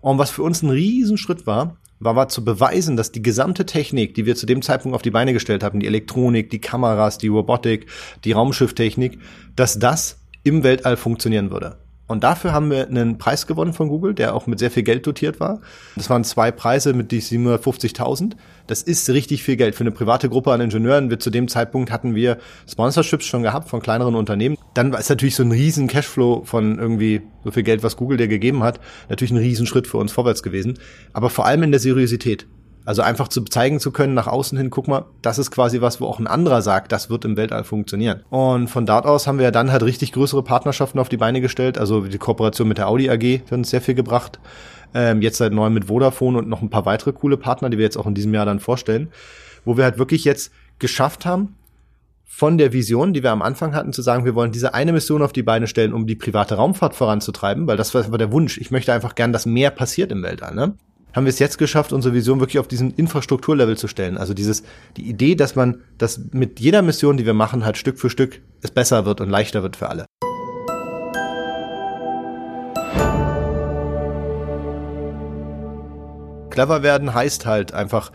Und 0.00 0.18
was 0.18 0.30
für 0.30 0.42
uns 0.42 0.62
ein 0.62 0.70
Riesenschritt 0.70 1.46
war, 1.46 1.76
war, 2.04 2.16
war 2.16 2.28
zu 2.28 2.44
beweisen, 2.44 2.96
dass 2.96 3.12
die 3.12 3.22
gesamte 3.22 3.66
Technik, 3.66 4.14
die 4.14 4.26
wir 4.26 4.36
zu 4.36 4.46
dem 4.46 4.62
Zeitpunkt 4.62 4.94
auf 4.94 5.02
die 5.02 5.10
Beine 5.10 5.32
gestellt 5.32 5.62
hatten, 5.64 5.80
die 5.80 5.86
Elektronik, 5.86 6.50
die 6.50 6.60
Kameras, 6.60 7.18
die 7.18 7.28
Robotik, 7.28 7.86
die 8.24 8.32
Raumschifftechnik, 8.32 9.18
dass 9.56 9.78
das 9.78 10.20
im 10.42 10.62
Weltall 10.62 10.96
funktionieren 10.96 11.50
würde. 11.50 11.78
Und 12.06 12.22
dafür 12.22 12.52
haben 12.52 12.70
wir 12.70 12.86
einen 12.86 13.16
Preis 13.16 13.46
gewonnen 13.46 13.72
von 13.72 13.88
Google, 13.88 14.12
der 14.12 14.34
auch 14.34 14.46
mit 14.46 14.58
sehr 14.58 14.70
viel 14.70 14.82
Geld 14.82 15.06
dotiert 15.06 15.40
war. 15.40 15.60
Das 15.96 16.10
waren 16.10 16.22
zwei 16.22 16.50
Preise 16.50 16.92
mit 16.92 17.12
die 17.12 17.22
750.000. 17.22 18.32
Das 18.66 18.82
ist 18.82 19.08
richtig 19.08 19.42
viel 19.42 19.56
Geld 19.56 19.74
für 19.74 19.84
eine 19.84 19.90
private 19.90 20.28
Gruppe 20.28 20.52
an 20.52 20.60
Ingenieuren. 20.60 21.08
Wir 21.08 21.18
zu 21.18 21.30
dem 21.30 21.48
Zeitpunkt 21.48 21.90
hatten 21.90 22.14
wir 22.14 22.38
Sponsorships 22.68 23.24
schon 23.24 23.42
gehabt 23.42 23.68
von 23.70 23.80
kleineren 23.80 24.14
Unternehmen. 24.14 24.58
Dann 24.74 24.92
ist 24.92 25.08
natürlich 25.08 25.36
so 25.36 25.44
ein 25.44 25.52
riesen 25.52 25.86
Cashflow 25.86 26.44
von 26.44 26.78
irgendwie 26.78 27.22
so 27.42 27.50
viel 27.50 27.62
Geld, 27.62 27.82
was 27.82 27.96
Google 27.96 28.18
dir 28.18 28.28
gegeben 28.28 28.62
hat, 28.62 28.80
natürlich 29.08 29.32
ein 29.32 29.38
Riesenschritt 29.38 29.86
für 29.86 29.96
uns 29.96 30.12
vorwärts 30.12 30.42
gewesen. 30.42 30.78
Aber 31.14 31.30
vor 31.30 31.46
allem 31.46 31.62
in 31.62 31.70
der 31.70 31.80
Seriosität. 31.80 32.46
Also 32.86 33.00
einfach 33.02 33.28
zu 33.28 33.42
zeigen 33.42 33.80
zu 33.80 33.92
können 33.92 34.12
nach 34.12 34.26
außen 34.26 34.58
hin, 34.58 34.68
guck 34.68 34.88
mal, 34.88 35.06
das 35.22 35.38
ist 35.38 35.50
quasi 35.50 35.80
was, 35.80 36.00
wo 36.00 36.06
auch 36.06 36.18
ein 36.18 36.26
anderer 36.26 36.60
sagt, 36.60 36.92
das 36.92 37.08
wird 37.08 37.24
im 37.24 37.36
Weltall 37.36 37.64
funktionieren. 37.64 38.22
Und 38.28 38.68
von 38.68 38.84
dort 38.84 39.06
aus 39.06 39.26
haben 39.26 39.38
wir 39.38 39.50
dann 39.50 39.72
halt 39.72 39.82
richtig 39.82 40.12
größere 40.12 40.42
Partnerschaften 40.42 40.98
auf 40.98 41.08
die 41.08 41.16
Beine 41.16 41.40
gestellt. 41.40 41.78
Also 41.78 42.02
die 42.02 42.18
Kooperation 42.18 42.68
mit 42.68 42.78
der 42.78 42.88
Audi 42.88 43.08
AG 43.08 43.42
hat 43.46 43.52
uns 43.52 43.70
sehr 43.70 43.80
viel 43.80 43.94
gebracht. 43.94 44.38
Ähm, 44.92 45.22
jetzt 45.22 45.38
seit 45.38 45.52
neuem 45.52 45.72
mit 45.72 45.86
Vodafone 45.86 46.38
und 46.38 46.48
noch 46.48 46.60
ein 46.60 46.70
paar 46.70 46.84
weitere 46.84 47.12
coole 47.12 47.36
Partner, 47.36 47.70
die 47.70 47.78
wir 47.78 47.84
jetzt 47.84 47.96
auch 47.96 48.06
in 48.06 48.14
diesem 48.14 48.34
Jahr 48.34 48.46
dann 48.46 48.60
vorstellen, 48.60 49.08
wo 49.64 49.76
wir 49.76 49.84
halt 49.84 49.98
wirklich 49.98 50.24
jetzt 50.24 50.52
geschafft 50.78 51.24
haben, 51.24 51.56
von 52.26 52.58
der 52.58 52.72
Vision, 52.72 53.12
die 53.12 53.22
wir 53.22 53.30
am 53.30 53.42
Anfang 53.42 53.74
hatten, 53.76 53.92
zu 53.92 54.02
sagen, 54.02 54.24
wir 54.24 54.34
wollen 54.34 54.50
diese 54.50 54.74
eine 54.74 54.92
Mission 54.92 55.22
auf 55.22 55.32
die 55.32 55.44
Beine 55.44 55.68
stellen, 55.68 55.92
um 55.92 56.06
die 56.06 56.16
private 56.16 56.56
Raumfahrt 56.56 56.94
voranzutreiben, 56.94 57.68
weil 57.68 57.76
das 57.76 57.94
war 57.94 58.18
der 58.18 58.32
Wunsch. 58.32 58.58
Ich 58.58 58.72
möchte 58.72 58.92
einfach 58.92 59.14
gern, 59.14 59.32
dass 59.32 59.46
mehr 59.46 59.70
passiert 59.70 60.10
im 60.10 60.22
Weltall. 60.22 60.54
Ne? 60.54 60.74
Haben 61.14 61.24
wir 61.26 61.30
es 61.30 61.38
jetzt 61.38 61.58
geschafft, 61.58 61.92
unsere 61.92 62.12
Vision 62.12 62.40
wirklich 62.40 62.58
auf 62.58 62.68
diesen 62.68 62.90
Infrastrukturlevel 62.90 63.76
zu 63.76 63.86
stellen. 63.86 64.18
Also 64.18 64.34
dieses, 64.34 64.64
die 64.96 65.08
Idee, 65.08 65.36
dass 65.36 65.54
man, 65.54 65.82
dass 65.96 66.20
mit 66.32 66.58
jeder 66.60 66.82
Mission, 66.82 67.16
die 67.16 67.24
wir 67.24 67.34
machen, 67.34 67.64
halt 67.64 67.78
Stück 67.78 67.98
für 67.98 68.10
Stück 68.10 68.40
es 68.62 68.72
besser 68.72 69.06
wird 69.06 69.20
und 69.20 69.30
leichter 69.30 69.62
wird 69.62 69.76
für 69.76 69.88
alle. 69.88 70.06
Clever 76.50 76.82
werden 76.82 77.14
heißt 77.14 77.46
halt 77.46 77.72
einfach 77.72 78.12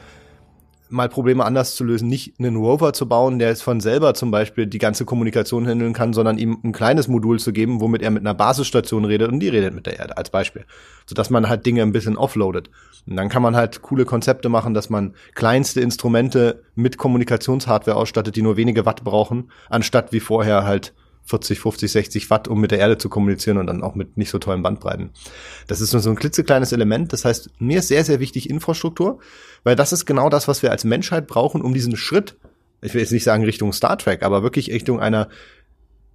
mal 0.89 1.09
Probleme 1.09 1.45
anders 1.45 1.75
zu 1.75 1.83
lösen, 1.83 2.07
nicht 2.07 2.39
einen 2.39 2.55
Rover 2.55 2.93
zu 2.93 3.07
bauen, 3.07 3.39
der 3.39 3.49
es 3.49 3.61
von 3.61 3.79
selber 3.79 4.13
zum 4.13 4.31
Beispiel 4.31 4.67
die 4.67 4.77
ganze 4.77 5.05
Kommunikation 5.05 5.67
handeln 5.67 5.93
kann, 5.93 6.13
sondern 6.13 6.37
ihm 6.37 6.57
ein 6.63 6.71
kleines 6.71 7.07
Modul 7.07 7.39
zu 7.39 7.53
geben, 7.53 7.81
womit 7.81 8.01
er 8.01 8.11
mit 8.11 8.21
einer 8.21 8.33
Basisstation 8.33 9.05
redet 9.05 9.31
und 9.31 9.39
die 9.39 9.49
redet 9.49 9.73
mit 9.73 9.85
der 9.85 9.99
Erde 9.99 10.17
als 10.17 10.29
Beispiel, 10.29 10.65
sodass 11.05 11.29
man 11.29 11.49
halt 11.49 11.65
Dinge 11.65 11.81
ein 11.81 11.91
bisschen 11.91 12.17
offloadet. 12.17 12.69
Und 13.07 13.15
dann 13.15 13.29
kann 13.29 13.41
man 13.41 13.55
halt 13.55 13.81
coole 13.81 14.05
Konzepte 14.05 14.49
machen, 14.49 14.73
dass 14.73 14.89
man 14.89 15.13
kleinste 15.35 15.81
Instrumente 15.81 16.63
mit 16.75 16.97
Kommunikationshardware 16.97 17.97
ausstattet, 17.97 18.35
die 18.35 18.41
nur 18.41 18.57
wenige 18.57 18.85
Watt 18.85 19.03
brauchen, 19.03 19.51
anstatt 19.69 20.11
wie 20.11 20.19
vorher 20.19 20.65
halt 20.65 20.93
40, 21.29 21.59
50, 21.59 21.91
60 21.91 22.29
Watt, 22.31 22.47
um 22.47 22.59
mit 22.59 22.71
der 22.71 22.79
Erde 22.79 22.97
zu 22.97 23.07
kommunizieren 23.07 23.57
und 23.57 23.67
dann 23.67 23.83
auch 23.83 23.93
mit 23.93 24.17
nicht 24.17 24.31
so 24.31 24.39
tollen 24.39 24.63
Bandbreiten. 24.63 25.11
Das 25.67 25.79
ist 25.79 25.93
nur 25.93 26.01
so 26.01 26.09
ein 26.09 26.15
klitzekleines 26.15 26.71
Element. 26.71 27.13
Das 27.13 27.23
heißt, 27.23 27.51
mir 27.59 27.79
ist 27.79 27.87
sehr, 27.87 28.03
sehr 28.03 28.19
wichtig 28.19 28.49
Infrastruktur, 28.49 29.19
weil 29.63 29.75
das 29.75 29.93
ist 29.93 30.05
genau 30.05 30.29
das, 30.29 30.47
was 30.47 30.63
wir 30.63 30.71
als 30.71 30.83
Menschheit 30.83 31.27
brauchen, 31.27 31.61
um 31.61 31.73
diesen 31.73 31.95
Schritt, 31.95 32.35
ich 32.81 32.93
will 32.93 33.01
jetzt 33.01 33.11
nicht 33.11 33.23
sagen 33.23 33.43
Richtung 33.43 33.73
Star 33.73 33.97
Trek, 33.97 34.23
aber 34.23 34.41
wirklich 34.41 34.71
Richtung 34.71 34.99
einer 34.99 35.29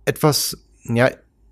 etwas, 0.05 0.59
ja, 0.83 1.11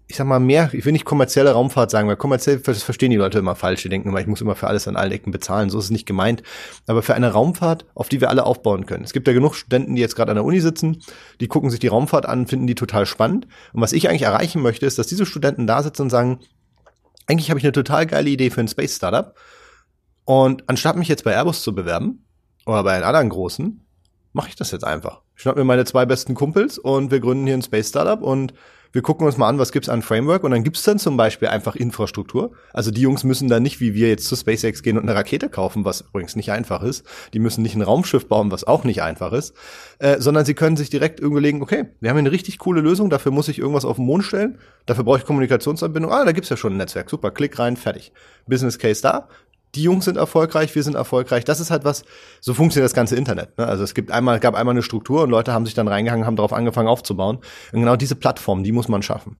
ich 0.09 0.17
sag 0.17 0.27
mal, 0.27 0.41
mehr, 0.41 0.69
ich 0.73 0.85
will 0.85 0.93
nicht 0.93 1.05
kommerzielle 1.05 1.53
Raumfahrt 1.53 1.91
sagen, 1.91 2.09
weil 2.09 2.17
kommerziell 2.17 2.59
das 2.59 2.83
verstehen 2.83 3.11
die 3.11 3.17
Leute 3.17 3.39
immer 3.39 3.55
falsch. 3.55 3.83
Die 3.83 3.89
denken 3.89 4.09
immer, 4.09 4.21
ich 4.21 4.27
muss 4.27 4.41
immer 4.41 4.55
für 4.55 4.67
alles 4.67 4.87
an 4.87 4.97
allen 4.97 5.13
Ecken 5.13 5.33
bezahlen. 5.33 5.71
So 5.71 5.79
ist 5.79 5.87
es 5.87 5.91
nicht 5.91 6.07
gemeint. 6.07 6.43
Aber 6.87 7.03
für 7.03 7.15
eine 7.15 7.33
Raumfahrt, 7.33 7.87
auf 7.95 8.09
die 8.09 8.21
wir 8.21 8.29
alle 8.29 8.45
aufbauen 8.45 8.85
können. 8.85 9.05
Es 9.05 9.13
gibt 9.13 9.27
ja 9.27 9.33
genug 9.33 9.55
Studenten, 9.55 9.95
die 9.95 10.03
jetzt 10.03 10.17
gerade 10.17 10.31
an 10.31 10.37
der 10.37 10.45
Uni 10.45 10.61
sitzen, 10.61 11.03
die 11.41 11.49
gucken 11.49 11.71
sich 11.71 11.81
die 11.81 11.89
Raumfahrt 11.89 12.27
an, 12.27 12.47
finden 12.47 12.67
die 12.67 12.75
total 12.75 13.07
spannend. 13.07 13.47
Und 13.73 13.81
was 13.81 13.93
ich 13.93 14.09
eigentlich 14.09 14.23
erreichen 14.23 14.61
möchte, 14.61 14.85
ist, 14.85 14.99
dass 14.99 15.07
diese 15.07 15.25
Studenten 15.25 15.67
da 15.67 15.83
sitzen 15.83 16.03
und 16.03 16.11
sagen, 16.11 16.41
eigentlich 17.27 17.51
habe 17.51 17.59
ich 17.59 17.65
eine 17.65 17.73
total 17.73 18.07
geile 18.07 18.29
Idee 18.29 18.51
für 18.51 18.61
ein 18.61 18.69
Space 18.69 18.97
Startup. 18.97 19.35
Und 20.25 20.69
anstatt 20.69 20.97
mich 20.97 21.09
jetzt 21.09 21.25
bei 21.25 21.33
Airbus 21.33 21.63
zu 21.63 21.75
bewerben 21.75 22.27
oder 22.67 22.83
bei 22.85 22.95
einem 22.95 23.05
anderen 23.05 23.29
großen, 23.29 23.87
mache 24.33 24.49
ich 24.49 24.57
das 24.57 24.71
jetzt 24.71 24.85
einfach. 24.85 25.23
Ich 25.37 25.43
schnapp 25.43 25.57
mir 25.57 25.65
meine 25.65 25.85
zwei 25.85 26.07
besten 26.07 26.35
Kumpels 26.35 26.79
und 26.79 27.11
wir 27.11 27.21
gründen 27.21 27.47
hier 27.47 27.55
ein 27.55 27.63
Space 27.63 27.89
Startup 27.89 28.21
und 28.21 28.53
wir 28.93 29.03
gucken 29.03 29.27
uns 29.27 29.39
mal 29.39 29.49
an, 29.49 29.59
was 29.59 29.73
gibt's 29.73 29.89
an 29.89 30.03
Framework 30.03 30.45
und 30.45 30.51
dann 30.51 30.63
gibt's 30.65 30.83
dann 30.83 30.99
zum 30.99 31.17
Beispiel 31.17 31.49
einfach 31.49 31.75
Infrastruktur. 31.77 32.53
Also 32.73 32.91
die 32.91 33.01
Jungs 33.01 33.25
müssen 33.25 33.49
dann 33.49 33.63
nicht 33.63 33.81
wie 33.81 33.95
wir 33.95 34.09
jetzt 34.09 34.27
zu 34.27 34.37
SpaceX 34.37 34.83
gehen 34.83 34.99
und 34.99 35.05
eine 35.05 35.15
Rakete 35.15 35.49
kaufen, 35.49 35.85
was 35.85 36.03
übrigens 36.03 36.37
nicht 36.37 36.53
einfach 36.53 36.83
ist. 36.83 37.07
Die 37.33 37.39
müssen 37.39 37.63
nicht 37.63 37.75
ein 37.75 37.83
Raumschiff 37.83 38.29
bauen, 38.29 38.51
was 38.51 38.65
auch 38.65 38.85
nicht 38.85 39.03
einfach 39.03 39.33
ist, 39.33 39.55
äh, 39.99 40.21
sondern 40.21 40.45
sie 40.45 40.55
können 40.55 40.77
sich 40.77 40.91
direkt 40.91 41.21
überlegen, 41.21 41.63
okay, 41.63 41.87
wir 42.01 42.11
haben 42.11 42.19
eine 42.19 42.33
richtig 42.33 42.59
coole 42.59 42.81
Lösung, 42.81 43.11
dafür 43.11 43.33
muss 43.33 43.49
ich 43.49 43.59
irgendwas 43.59 43.85
auf 43.85 43.97
den 43.97 44.05
Mond 44.07 44.25
stellen, 44.25 44.59
dafür 44.87 45.05
brauche 45.05 45.19
ich 45.19 45.25
Kommunikationsanbindung. 45.25 46.13
Ah, 46.13 46.25
da 46.25 46.33
gibt's 46.33 46.51
ja 46.51 46.57
schon 46.57 46.75
ein 46.75 46.79
Netzwerk, 46.79 47.09
super, 47.09 47.31
klick 47.31 47.59
rein, 47.59 47.77
fertig. 47.77 48.13
Business 48.47 48.79
Case 48.79 49.01
da, 49.01 49.29
die 49.75 49.83
Jungs 49.83 50.05
sind 50.05 50.19
erfolgreich, 50.19 50.75
wir 50.75 50.83
sind 50.83 50.97
erfolgreich. 50.97 51.45
Das 51.45 51.59
ist 51.59 51.71
halt 51.71 51.85
was, 51.85 52.05
so 52.41 52.53
funktioniert 52.53 52.85
das 52.85 52.95
ganze 52.95 53.17
Internet. 53.17 53.57
Ne? 53.57 53.67
Also 53.67 53.85
es 53.85 53.95
gibt 53.95 54.11
einmal, 54.11 54.39
gab 54.39 54.55
einmal 54.55 54.75
eine 54.75 54.83
Struktur 54.83 55.23
und 55.23 55.31
Leute 55.31 55.53
haben 55.53 55.65
sich 55.65 55.75
dann 55.75 55.89
reingehangen, 55.89 56.27
haben 56.27 56.37
darauf 56.37 56.53
angefangen 56.53 56.89
aufzubauen. 56.89 57.39
Und 57.73 57.81
genau 57.81 57.97
diese 57.97 58.15
Plattform, 58.15 58.65
die 58.65 58.73
muss 58.73 58.89
man 58.89 59.03
schaffen. 59.03 59.39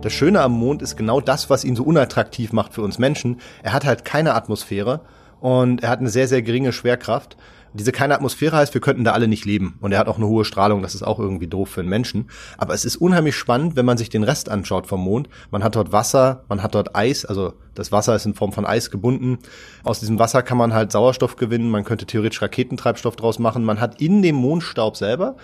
Das 0.00 0.12
Schöne 0.12 0.40
am 0.40 0.52
Mond 0.52 0.82
ist 0.82 0.96
genau 0.96 1.20
das, 1.20 1.50
was 1.50 1.64
ihn 1.64 1.76
so 1.76 1.82
unattraktiv 1.82 2.52
macht 2.52 2.72
für 2.72 2.82
uns 2.82 2.98
Menschen. 2.98 3.40
Er 3.62 3.72
hat 3.72 3.84
halt 3.84 4.04
keine 4.04 4.34
Atmosphäre 4.34 5.00
und 5.40 5.82
er 5.82 5.90
hat 5.90 5.98
eine 5.98 6.08
sehr, 6.08 6.28
sehr 6.28 6.42
geringe 6.42 6.72
Schwerkraft 6.72 7.36
diese 7.76 7.92
keine 7.92 8.14
Atmosphäre 8.14 8.56
heißt, 8.56 8.74
wir 8.74 8.80
könnten 8.80 9.04
da 9.04 9.12
alle 9.12 9.28
nicht 9.28 9.44
leben. 9.44 9.78
Und 9.80 9.92
er 9.92 9.98
hat 9.98 10.08
auch 10.08 10.16
eine 10.16 10.26
hohe 10.26 10.44
Strahlung, 10.44 10.82
das 10.82 10.94
ist 10.94 11.02
auch 11.02 11.18
irgendwie 11.18 11.46
doof 11.46 11.68
für 11.68 11.80
einen 11.80 11.88
Menschen. 11.88 12.28
Aber 12.58 12.74
es 12.74 12.84
ist 12.84 12.96
unheimlich 12.96 13.36
spannend, 13.36 13.76
wenn 13.76 13.86
man 13.86 13.98
sich 13.98 14.08
den 14.08 14.24
Rest 14.24 14.48
anschaut 14.48 14.86
vom 14.86 15.02
Mond. 15.02 15.28
Man 15.50 15.62
hat 15.62 15.76
dort 15.76 15.92
Wasser, 15.92 16.44
man 16.48 16.62
hat 16.62 16.74
dort 16.74 16.96
Eis, 16.96 17.24
also 17.24 17.54
das 17.74 17.92
Wasser 17.92 18.16
ist 18.16 18.26
in 18.26 18.34
Form 18.34 18.52
von 18.52 18.66
Eis 18.66 18.90
gebunden. 18.90 19.38
Aus 19.84 20.00
diesem 20.00 20.18
Wasser 20.18 20.42
kann 20.42 20.58
man 20.58 20.74
halt 20.74 20.90
Sauerstoff 20.92 21.36
gewinnen, 21.36 21.70
man 21.70 21.84
könnte 21.84 22.06
theoretisch 22.06 22.42
Raketentreibstoff 22.42 23.16
draus 23.16 23.38
machen. 23.38 23.64
Man 23.64 23.80
hat 23.80 24.00
in 24.00 24.22
dem 24.22 24.36
Mondstaub 24.36 24.96
selber 24.96 25.36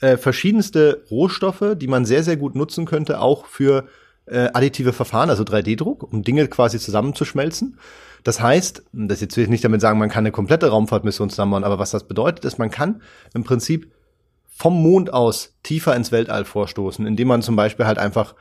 äh, 0.00 0.16
verschiedenste 0.16 1.04
Rohstoffe, 1.10 1.76
die 1.76 1.86
man 1.86 2.04
sehr, 2.04 2.22
sehr 2.22 2.36
gut 2.36 2.54
nutzen 2.54 2.86
könnte, 2.86 3.20
auch 3.20 3.46
für 3.46 3.84
äh, 4.26 4.48
additive 4.52 4.92
Verfahren, 4.92 5.30
also 5.30 5.44
3D-Druck, 5.44 6.12
um 6.12 6.22
Dinge 6.22 6.46
quasi 6.48 6.78
zusammenzuschmelzen. 6.78 7.78
Das 8.24 8.40
heißt, 8.40 8.84
das 8.92 9.20
jetzt 9.20 9.36
will 9.36 9.44
ich 9.44 9.50
nicht 9.50 9.64
damit 9.64 9.80
sagen, 9.80 9.98
man 9.98 10.08
kann 10.08 10.22
eine 10.22 10.32
komplette 10.32 10.68
Raumfahrtmission 10.68 11.30
zusammenbauen, 11.30 11.64
aber 11.64 11.78
was 11.78 11.90
das 11.90 12.06
bedeutet, 12.06 12.44
ist, 12.44 12.58
man 12.58 12.70
kann 12.70 13.02
im 13.34 13.44
Prinzip 13.44 13.92
vom 14.48 14.80
Mond 14.80 15.12
aus 15.12 15.54
tiefer 15.62 15.96
ins 15.96 16.12
Weltall 16.12 16.44
vorstoßen, 16.44 17.06
indem 17.06 17.28
man 17.28 17.42
zum 17.42 17.56
Beispiel 17.56 17.86
halt 17.86 17.98
einfach 17.98 18.34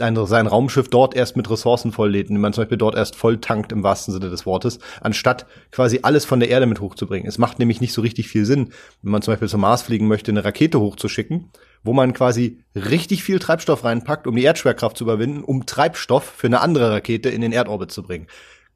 ein, 0.00 0.26
sein 0.26 0.46
Raumschiff 0.46 0.88
dort 0.88 1.14
erst 1.14 1.36
mit 1.36 1.50
Ressourcen 1.50 1.92
volllädt, 1.92 2.28
indem 2.28 2.42
man 2.42 2.52
zum 2.52 2.62
Beispiel 2.62 2.78
dort 2.78 2.94
erst 2.94 3.16
voll 3.16 3.38
tankt 3.38 3.72
im 3.72 3.82
wahrsten 3.82 4.14
Sinne 4.14 4.30
des 4.30 4.46
Wortes, 4.46 4.78
anstatt 5.00 5.46
quasi 5.72 6.00
alles 6.02 6.24
von 6.24 6.40
der 6.40 6.48
Erde 6.48 6.66
mit 6.66 6.80
hochzubringen. 6.80 7.28
Es 7.28 7.38
macht 7.38 7.58
nämlich 7.58 7.80
nicht 7.80 7.92
so 7.92 8.00
richtig 8.00 8.28
viel 8.28 8.44
Sinn, 8.44 8.70
wenn 9.02 9.12
man 9.12 9.22
zum 9.22 9.32
Beispiel 9.32 9.48
zum 9.48 9.60
Mars 9.60 9.82
fliegen 9.82 10.08
möchte, 10.08 10.30
eine 10.30 10.44
Rakete 10.44 10.80
hochzuschicken, 10.80 11.50
wo 11.82 11.92
man 11.92 12.12
quasi 12.12 12.62
richtig 12.74 13.22
viel 13.24 13.38
Treibstoff 13.38 13.84
reinpackt, 13.84 14.26
um 14.26 14.36
die 14.36 14.44
Erdschwerkraft 14.44 14.96
zu 14.96 15.04
überwinden, 15.04 15.42
um 15.42 15.66
Treibstoff 15.66 16.24
für 16.24 16.46
eine 16.46 16.60
andere 16.60 16.92
Rakete 16.92 17.28
in 17.28 17.40
den 17.40 17.52
Erdorbit 17.52 17.90
zu 17.90 18.02
bringen. 18.02 18.28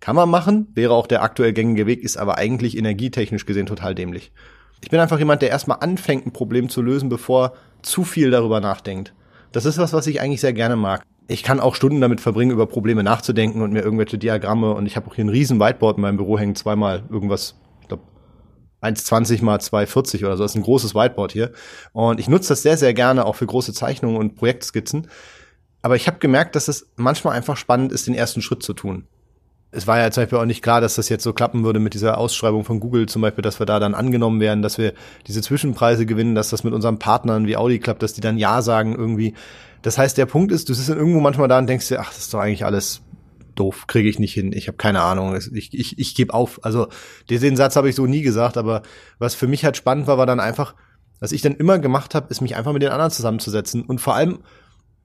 Kann 0.02 0.16
man 0.16 0.28
machen, 0.28 0.66
wäre 0.75 0.94
auch 0.94 1.06
der 1.06 1.23
aktuell 1.23 1.52
gängige 1.52 1.87
Weg, 1.87 2.02
ist 2.02 2.16
aber 2.16 2.37
eigentlich 2.37 2.76
energietechnisch 2.76 3.47
gesehen 3.47 3.66
total 3.66 3.94
dämlich. 3.94 4.32
Ich 4.80 4.90
bin 4.90 4.99
einfach 4.99 5.21
jemand, 5.21 5.42
der 5.42 5.50
erstmal 5.50 5.78
anfängt, 5.80 6.26
ein 6.26 6.32
Problem 6.32 6.68
zu 6.68 6.82
lösen, 6.82 7.09
bevor 7.09 7.52
zu 7.82 8.02
viel 8.02 8.32
darüber 8.32 8.61
nachdenkt. 8.61 9.14
Das 9.52 9.64
ist 9.64 9.78
was, 9.78 9.92
was 9.92 10.09
ich 10.09 10.21
eigentlich 10.21 10.40
sehr 10.40 10.54
gerne 10.54 10.75
mag. 10.75 11.04
Ich 11.28 11.44
kann 11.44 11.61
auch 11.61 11.76
Stunden 11.76 12.00
damit 12.00 12.21
verbringen, 12.21 12.50
über 12.50 12.66
Probleme 12.66 13.04
nachzudenken 13.04 13.62
und 13.62 13.73
mir 13.73 13.82
irgendwelche 13.82 14.18
Diagramme 14.18 14.73
und 14.73 14.87
ich 14.87 14.97
habe 14.97 15.09
auch 15.09 15.14
hier 15.14 15.25
ein 15.25 15.28
riesen 15.28 15.61
Whiteboard 15.61 15.99
in 15.99 16.02
meinem 16.02 16.16
Büro 16.16 16.37
hängen, 16.37 16.56
zweimal 16.56 17.04
irgendwas, 17.09 17.54
ich 17.80 17.87
glaube 17.87 18.02
1,20 18.80 19.44
mal 19.44 19.59
2,40 19.59 20.25
oder 20.25 20.37
so. 20.37 20.42
Das 20.42 20.50
ist 20.50 20.56
ein 20.56 20.64
großes 20.64 20.97
Whiteboard 20.97 21.30
hier. 21.30 21.52
Und 21.92 22.18
ich 22.18 22.28
nutze 22.28 22.49
das 22.49 22.62
sehr, 22.62 22.76
sehr 22.76 22.92
gerne 22.92 23.25
auch 23.25 23.37
für 23.37 23.47
große 23.47 23.73
Zeichnungen 23.73 24.16
und 24.16 24.35
Projektskizzen. 24.35 25.06
Aber 25.80 25.94
ich 25.94 26.09
habe 26.09 26.18
gemerkt, 26.18 26.56
dass 26.56 26.66
es 26.66 26.90
manchmal 26.97 27.37
einfach 27.37 27.56
spannend 27.56 27.92
ist, 27.92 28.09
den 28.09 28.14
ersten 28.14 28.42
Schritt 28.42 28.64
zu 28.64 28.73
tun 28.73 29.06
es 29.72 29.86
war 29.86 29.98
ja 29.98 30.10
zum 30.10 30.22
Beispiel 30.22 30.38
auch 30.38 30.44
nicht 30.44 30.62
klar, 30.62 30.82
dass 30.82 30.96
das 30.96 31.08
jetzt 31.08 31.24
so 31.24 31.32
klappen 31.32 31.64
würde 31.64 31.80
mit 31.80 31.94
dieser 31.94 32.18
Ausschreibung 32.18 32.64
von 32.64 32.78
Google 32.78 33.06
zum 33.06 33.22
Beispiel, 33.22 33.42
dass 33.42 33.58
wir 33.58 33.66
da 33.66 33.80
dann 33.80 33.94
angenommen 33.94 34.38
werden, 34.38 34.62
dass 34.62 34.76
wir 34.76 34.92
diese 35.26 35.40
Zwischenpreise 35.40 36.04
gewinnen, 36.04 36.34
dass 36.34 36.50
das 36.50 36.62
mit 36.62 36.74
unseren 36.74 36.98
Partnern 36.98 37.46
wie 37.46 37.56
Audi 37.56 37.78
klappt, 37.78 38.02
dass 38.02 38.12
die 38.12 38.20
dann 38.20 38.36
Ja 38.36 38.60
sagen 38.60 38.94
irgendwie. 38.94 39.34
Das 39.80 39.96
heißt, 39.96 40.18
der 40.18 40.26
Punkt 40.26 40.52
ist, 40.52 40.68
du 40.68 40.74
sitzt 40.74 40.90
dann 40.90 40.98
irgendwo 40.98 41.20
manchmal 41.20 41.48
da 41.48 41.58
und 41.58 41.66
denkst 41.66 41.88
dir, 41.88 42.00
ach, 42.00 42.10
das 42.10 42.18
ist 42.18 42.34
doch 42.34 42.40
eigentlich 42.40 42.66
alles 42.66 43.00
doof, 43.54 43.86
kriege 43.86 44.08
ich 44.08 44.18
nicht 44.18 44.34
hin, 44.34 44.52
ich 44.52 44.68
habe 44.68 44.76
keine 44.76 45.00
Ahnung, 45.00 45.36
ich, 45.36 45.72
ich, 45.72 45.98
ich 45.98 46.14
gebe 46.14 46.34
auf. 46.34 46.60
Also 46.62 46.88
den 47.28 47.56
Satz 47.56 47.74
habe 47.76 47.88
ich 47.88 47.94
so 47.94 48.06
nie 48.06 48.22
gesagt, 48.22 48.58
aber 48.58 48.82
was 49.18 49.34
für 49.34 49.46
mich 49.46 49.64
halt 49.64 49.76
spannend 49.76 50.06
war, 50.06 50.18
war 50.18 50.26
dann 50.26 50.40
einfach, 50.40 50.74
was 51.18 51.32
ich 51.32 51.40
dann 51.40 51.54
immer 51.54 51.78
gemacht 51.78 52.14
habe, 52.14 52.28
ist 52.30 52.40
mich 52.42 52.56
einfach 52.56 52.72
mit 52.72 52.82
den 52.82 52.90
anderen 52.90 53.10
zusammenzusetzen 53.10 53.82
und 53.82 54.00
vor 54.00 54.14
allem 54.14 54.40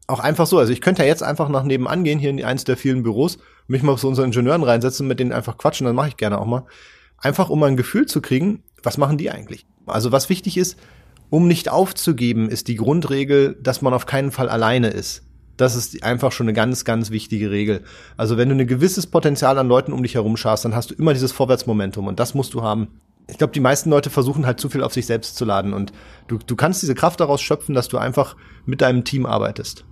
auch 0.08 0.20
einfach 0.20 0.48
so. 0.48 0.58
Also 0.58 0.72
ich 0.74 0.82
könnte 0.82 1.04
ja 1.04 1.08
jetzt 1.08 1.24
einfach 1.24 1.50
nach 1.50 1.64
nebenan 1.64 2.04
gehen, 2.04 2.18
hier 2.18 2.30
in 2.30 2.44
eins 2.44 2.64
der 2.64 2.78
vielen 2.78 3.04
Büros, 3.04 3.38
mich 3.68 3.84
mal 3.84 3.98
zu 3.98 4.08
unseren 4.08 4.28
Ingenieuren 4.28 4.64
reinsetzen, 4.64 5.08
mit 5.08 5.20
denen 5.20 5.34
einfach 5.34 5.58
quatschen, 5.58 5.86
dann 5.86 5.96
mache 5.96 6.10
ich 6.10 6.18
gerne 6.18 6.40
auch 6.40 6.46
mal. 6.46 6.66
Einfach 7.18 7.50
um 7.50 7.62
ein 7.64 7.78
Gefühl 7.78 8.06
zu 8.06 8.22
kriegen, 8.22 8.64
was 8.84 8.98
machen 8.98 9.18
die 9.18 9.30
eigentlich? 9.30 9.66
Also 9.86 10.12
was 10.12 10.30
wichtig 10.30 10.58
ist, 10.58 10.78
um 11.30 11.48
nicht 11.48 11.70
aufzugeben, 11.70 12.50
ist 12.50 12.70
die 12.70 12.76
Grundregel, 12.76 13.58
dass 13.62 13.82
man 13.82 13.94
auf 13.94 14.06
keinen 14.06 14.32
Fall 14.32 14.48
alleine 14.48 14.88
ist. 14.88 15.24
Das 15.58 15.76
ist 15.76 16.04
einfach 16.04 16.32
schon 16.32 16.46
eine 16.46 16.54
ganz, 16.54 16.86
ganz 16.86 17.10
wichtige 17.10 17.52
Regel. 17.52 17.84
Also 18.16 18.38
wenn 18.38 18.48
du 18.48 18.56
ein 18.56 18.68
gewisses 18.68 19.08
Potenzial 19.08 19.58
an 19.58 19.68
Leuten 19.68 19.92
um 19.92 20.04
dich 20.04 20.16
herum 20.16 20.38
schaust, 20.38 20.64
dann 20.64 20.76
hast 20.76 20.92
du 20.92 20.94
immer 20.94 21.14
dieses 21.14 21.32
Vorwärtsmomentum 21.32 22.08
und 22.08 22.20
das 22.20 22.36
musst 22.36 22.54
du 22.54 22.62
haben. 22.62 23.00
Ich 23.28 23.40
glaube, 23.40 23.54
die 23.54 23.60
meisten 23.60 23.90
Leute 23.90 24.10
versuchen 24.10 24.46
halt 24.46 24.60
zu 24.60 24.70
viel 24.70 24.84
auf 24.84 24.94
sich 24.94 25.06
selbst 25.06 25.36
zu 25.36 25.44
laden 25.44 25.74
und 25.74 25.92
du, 26.28 26.38
du 26.38 26.56
kannst 26.56 26.82
diese 26.82 26.96
Kraft 26.96 27.20
daraus 27.20 27.42
schöpfen, 27.42 27.76
dass 27.76 27.90
du 27.90 27.98
einfach 27.98 28.38
mit 28.66 28.82
deinem 28.82 29.04
Team 29.04 29.26
arbeitest. 29.26 29.84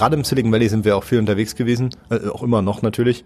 Gerade 0.00 0.16
im 0.16 0.24
Silicon 0.24 0.50
Valley 0.50 0.66
sind 0.70 0.86
wir 0.86 0.96
auch 0.96 1.04
viel 1.04 1.18
unterwegs 1.18 1.54
gewesen, 1.54 1.90
äh, 2.08 2.28
auch 2.28 2.42
immer 2.42 2.62
noch 2.62 2.80
natürlich. 2.80 3.22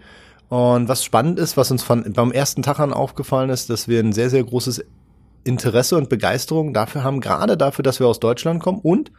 Und 0.49 0.89
was 0.89 1.05
spannend 1.05 1.39
ist, 1.39 1.55
was 1.55 1.71
uns 1.71 1.83
von, 1.83 2.11
beim 2.11 2.33
ersten 2.33 2.63
Tag 2.63 2.79
an 2.79 2.91
aufgefallen 2.91 3.49
ist, 3.49 3.69
dass 3.69 3.87
wir 3.87 4.01
ein 4.01 4.11
sehr, 4.11 4.29
sehr 4.29 4.43
großes 4.43 4.83
Interesse 5.45 5.95
und 5.95 6.09
Begeisterung 6.09 6.73
dafür 6.73 7.03
haben, 7.03 7.21
gerade 7.21 7.55
dafür, 7.55 7.83
dass 7.83 8.01
wir 8.01 8.07
aus 8.07 8.19
Deutschland 8.19 8.61
kommen 8.61 8.79
und 8.79 9.13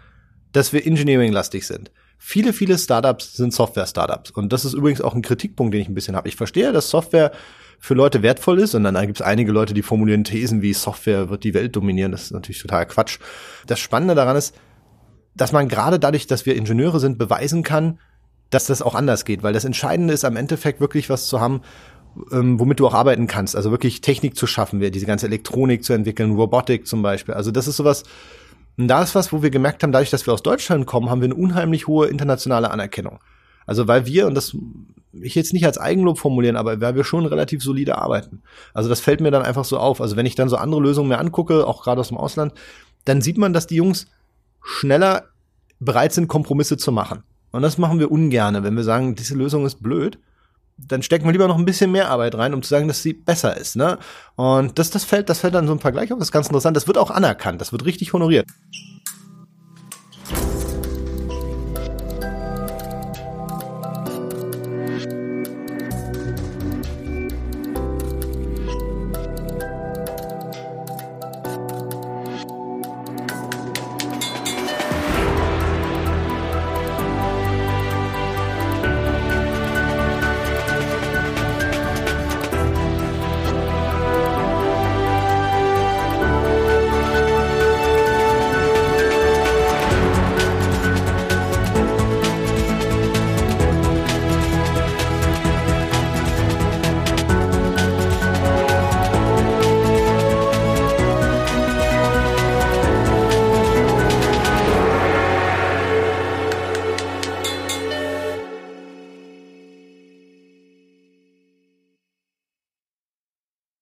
dass 0.52 0.74
wir 0.74 0.86
Engineering-lastig 0.86 1.66
sind. 1.66 1.90
Viele, 2.18 2.52
viele 2.52 2.76
Startups 2.76 3.34
sind 3.34 3.54
Software-Startups. 3.54 4.32
Und 4.32 4.52
das 4.52 4.66
ist 4.66 4.74
übrigens 4.74 5.00
auch 5.00 5.14
ein 5.14 5.22
Kritikpunkt, 5.22 5.72
den 5.72 5.80
ich 5.80 5.88
ein 5.88 5.94
bisschen 5.94 6.14
habe. 6.14 6.28
Ich 6.28 6.36
verstehe, 6.36 6.72
dass 6.72 6.90
Software 6.90 7.32
für 7.78 7.94
Leute 7.94 8.22
wertvoll 8.22 8.58
ist 8.58 8.74
und 8.74 8.84
dann 8.84 9.00
gibt 9.06 9.20
es 9.20 9.26
einige 9.26 9.52
Leute, 9.52 9.72
die 9.72 9.82
formulieren 9.82 10.24
Thesen 10.24 10.60
wie 10.60 10.74
Software 10.74 11.30
wird 11.30 11.44
die 11.44 11.54
Welt 11.54 11.74
dominieren. 11.74 12.12
Das 12.12 12.24
ist 12.24 12.32
natürlich 12.32 12.60
total 12.60 12.86
Quatsch. 12.86 13.18
Das 13.66 13.78
Spannende 13.78 14.14
daran 14.14 14.36
ist, 14.36 14.54
dass 15.36 15.52
man 15.52 15.68
gerade 15.68 15.98
dadurch, 15.98 16.26
dass 16.26 16.46
wir 16.46 16.56
Ingenieure 16.56 17.00
sind, 17.00 17.18
beweisen 17.18 17.62
kann, 17.62 17.98
dass 18.50 18.66
das 18.66 18.82
auch 18.82 18.94
anders 18.94 19.24
geht. 19.24 19.42
Weil 19.42 19.52
das 19.52 19.64
Entscheidende 19.64 20.14
ist 20.14 20.24
am 20.24 20.36
Endeffekt 20.36 20.80
wirklich 20.80 21.10
was 21.10 21.26
zu 21.26 21.40
haben, 21.40 21.62
ähm, 22.32 22.58
womit 22.58 22.80
du 22.80 22.86
auch 22.86 22.94
arbeiten 22.94 23.26
kannst. 23.26 23.56
Also 23.56 23.70
wirklich 23.70 24.00
Technik 24.00 24.36
zu 24.36 24.46
schaffen, 24.46 24.80
diese 24.80 25.06
ganze 25.06 25.26
Elektronik 25.26 25.84
zu 25.84 25.92
entwickeln, 25.92 26.32
Robotik 26.32 26.86
zum 26.86 27.02
Beispiel. 27.02 27.34
Also 27.34 27.50
das 27.50 27.68
ist 27.68 27.76
sowas, 27.76 28.04
und 28.78 28.88
da 28.88 29.02
ist 29.02 29.14
was, 29.14 29.32
wo 29.32 29.42
wir 29.42 29.50
gemerkt 29.50 29.82
haben, 29.82 29.92
dadurch, 29.92 30.10
dass 30.10 30.26
wir 30.26 30.34
aus 30.34 30.42
Deutschland 30.42 30.86
kommen, 30.86 31.10
haben 31.10 31.20
wir 31.20 31.26
eine 31.26 31.34
unheimlich 31.34 31.86
hohe 31.86 32.08
internationale 32.08 32.70
Anerkennung. 32.70 33.20
Also 33.66 33.88
weil 33.88 34.06
wir, 34.06 34.26
und 34.26 34.34
das 34.34 34.56
ich 35.22 35.34
jetzt 35.34 35.54
nicht 35.54 35.64
als 35.64 35.78
Eigenlob 35.78 36.18
formulieren, 36.18 36.56
aber 36.56 36.78
weil 36.80 36.94
wir 36.94 37.04
schon 37.04 37.24
relativ 37.24 37.62
solide 37.62 37.96
arbeiten. 37.96 38.42
Also 38.74 38.90
das 38.90 39.00
fällt 39.00 39.22
mir 39.22 39.30
dann 39.30 39.42
einfach 39.42 39.64
so 39.64 39.78
auf. 39.78 40.02
Also 40.02 40.16
wenn 40.16 40.26
ich 40.26 40.34
dann 40.34 40.50
so 40.50 40.56
andere 40.56 40.82
Lösungen 40.82 41.08
mir 41.08 41.18
angucke, 41.18 41.66
auch 41.66 41.82
gerade 41.82 42.00
aus 42.00 42.08
dem 42.08 42.18
Ausland, 42.18 42.52
dann 43.06 43.22
sieht 43.22 43.38
man, 43.38 43.54
dass 43.54 43.66
die 43.66 43.76
Jungs 43.76 44.08
schneller 44.66 45.26
bereit 45.78 46.12
sind, 46.12 46.28
Kompromisse 46.28 46.76
zu 46.76 46.92
machen. 46.92 47.22
Und 47.52 47.62
das 47.62 47.78
machen 47.78 47.98
wir 47.98 48.10
ungerne, 48.10 48.64
wenn 48.64 48.76
wir 48.76 48.84
sagen, 48.84 49.14
diese 49.14 49.34
Lösung 49.34 49.64
ist 49.64 49.82
blöd. 49.82 50.18
Dann 50.76 51.02
stecken 51.02 51.24
wir 51.24 51.32
lieber 51.32 51.48
noch 51.48 51.56
ein 51.56 51.64
bisschen 51.64 51.90
mehr 51.90 52.10
Arbeit 52.10 52.34
rein, 52.34 52.52
um 52.52 52.62
zu 52.62 52.68
sagen, 52.68 52.86
dass 52.86 53.02
sie 53.02 53.14
besser 53.14 53.56
ist. 53.56 53.76
Ne? 53.76 53.98
Und 54.34 54.78
das, 54.78 54.90
das 54.90 55.04
fällt, 55.04 55.30
das 55.30 55.38
fällt 55.38 55.54
dann 55.54 55.66
so 55.66 55.72
ein 55.72 55.78
Vergleich 55.78 56.12
auf. 56.12 56.18
Das 56.18 56.28
ist 56.28 56.32
ganz 56.32 56.48
interessant. 56.48 56.76
Das 56.76 56.86
wird 56.86 56.98
auch 56.98 57.10
anerkannt. 57.10 57.62
Das 57.62 57.72
wird 57.72 57.86
richtig 57.86 58.12
honoriert. 58.12 58.46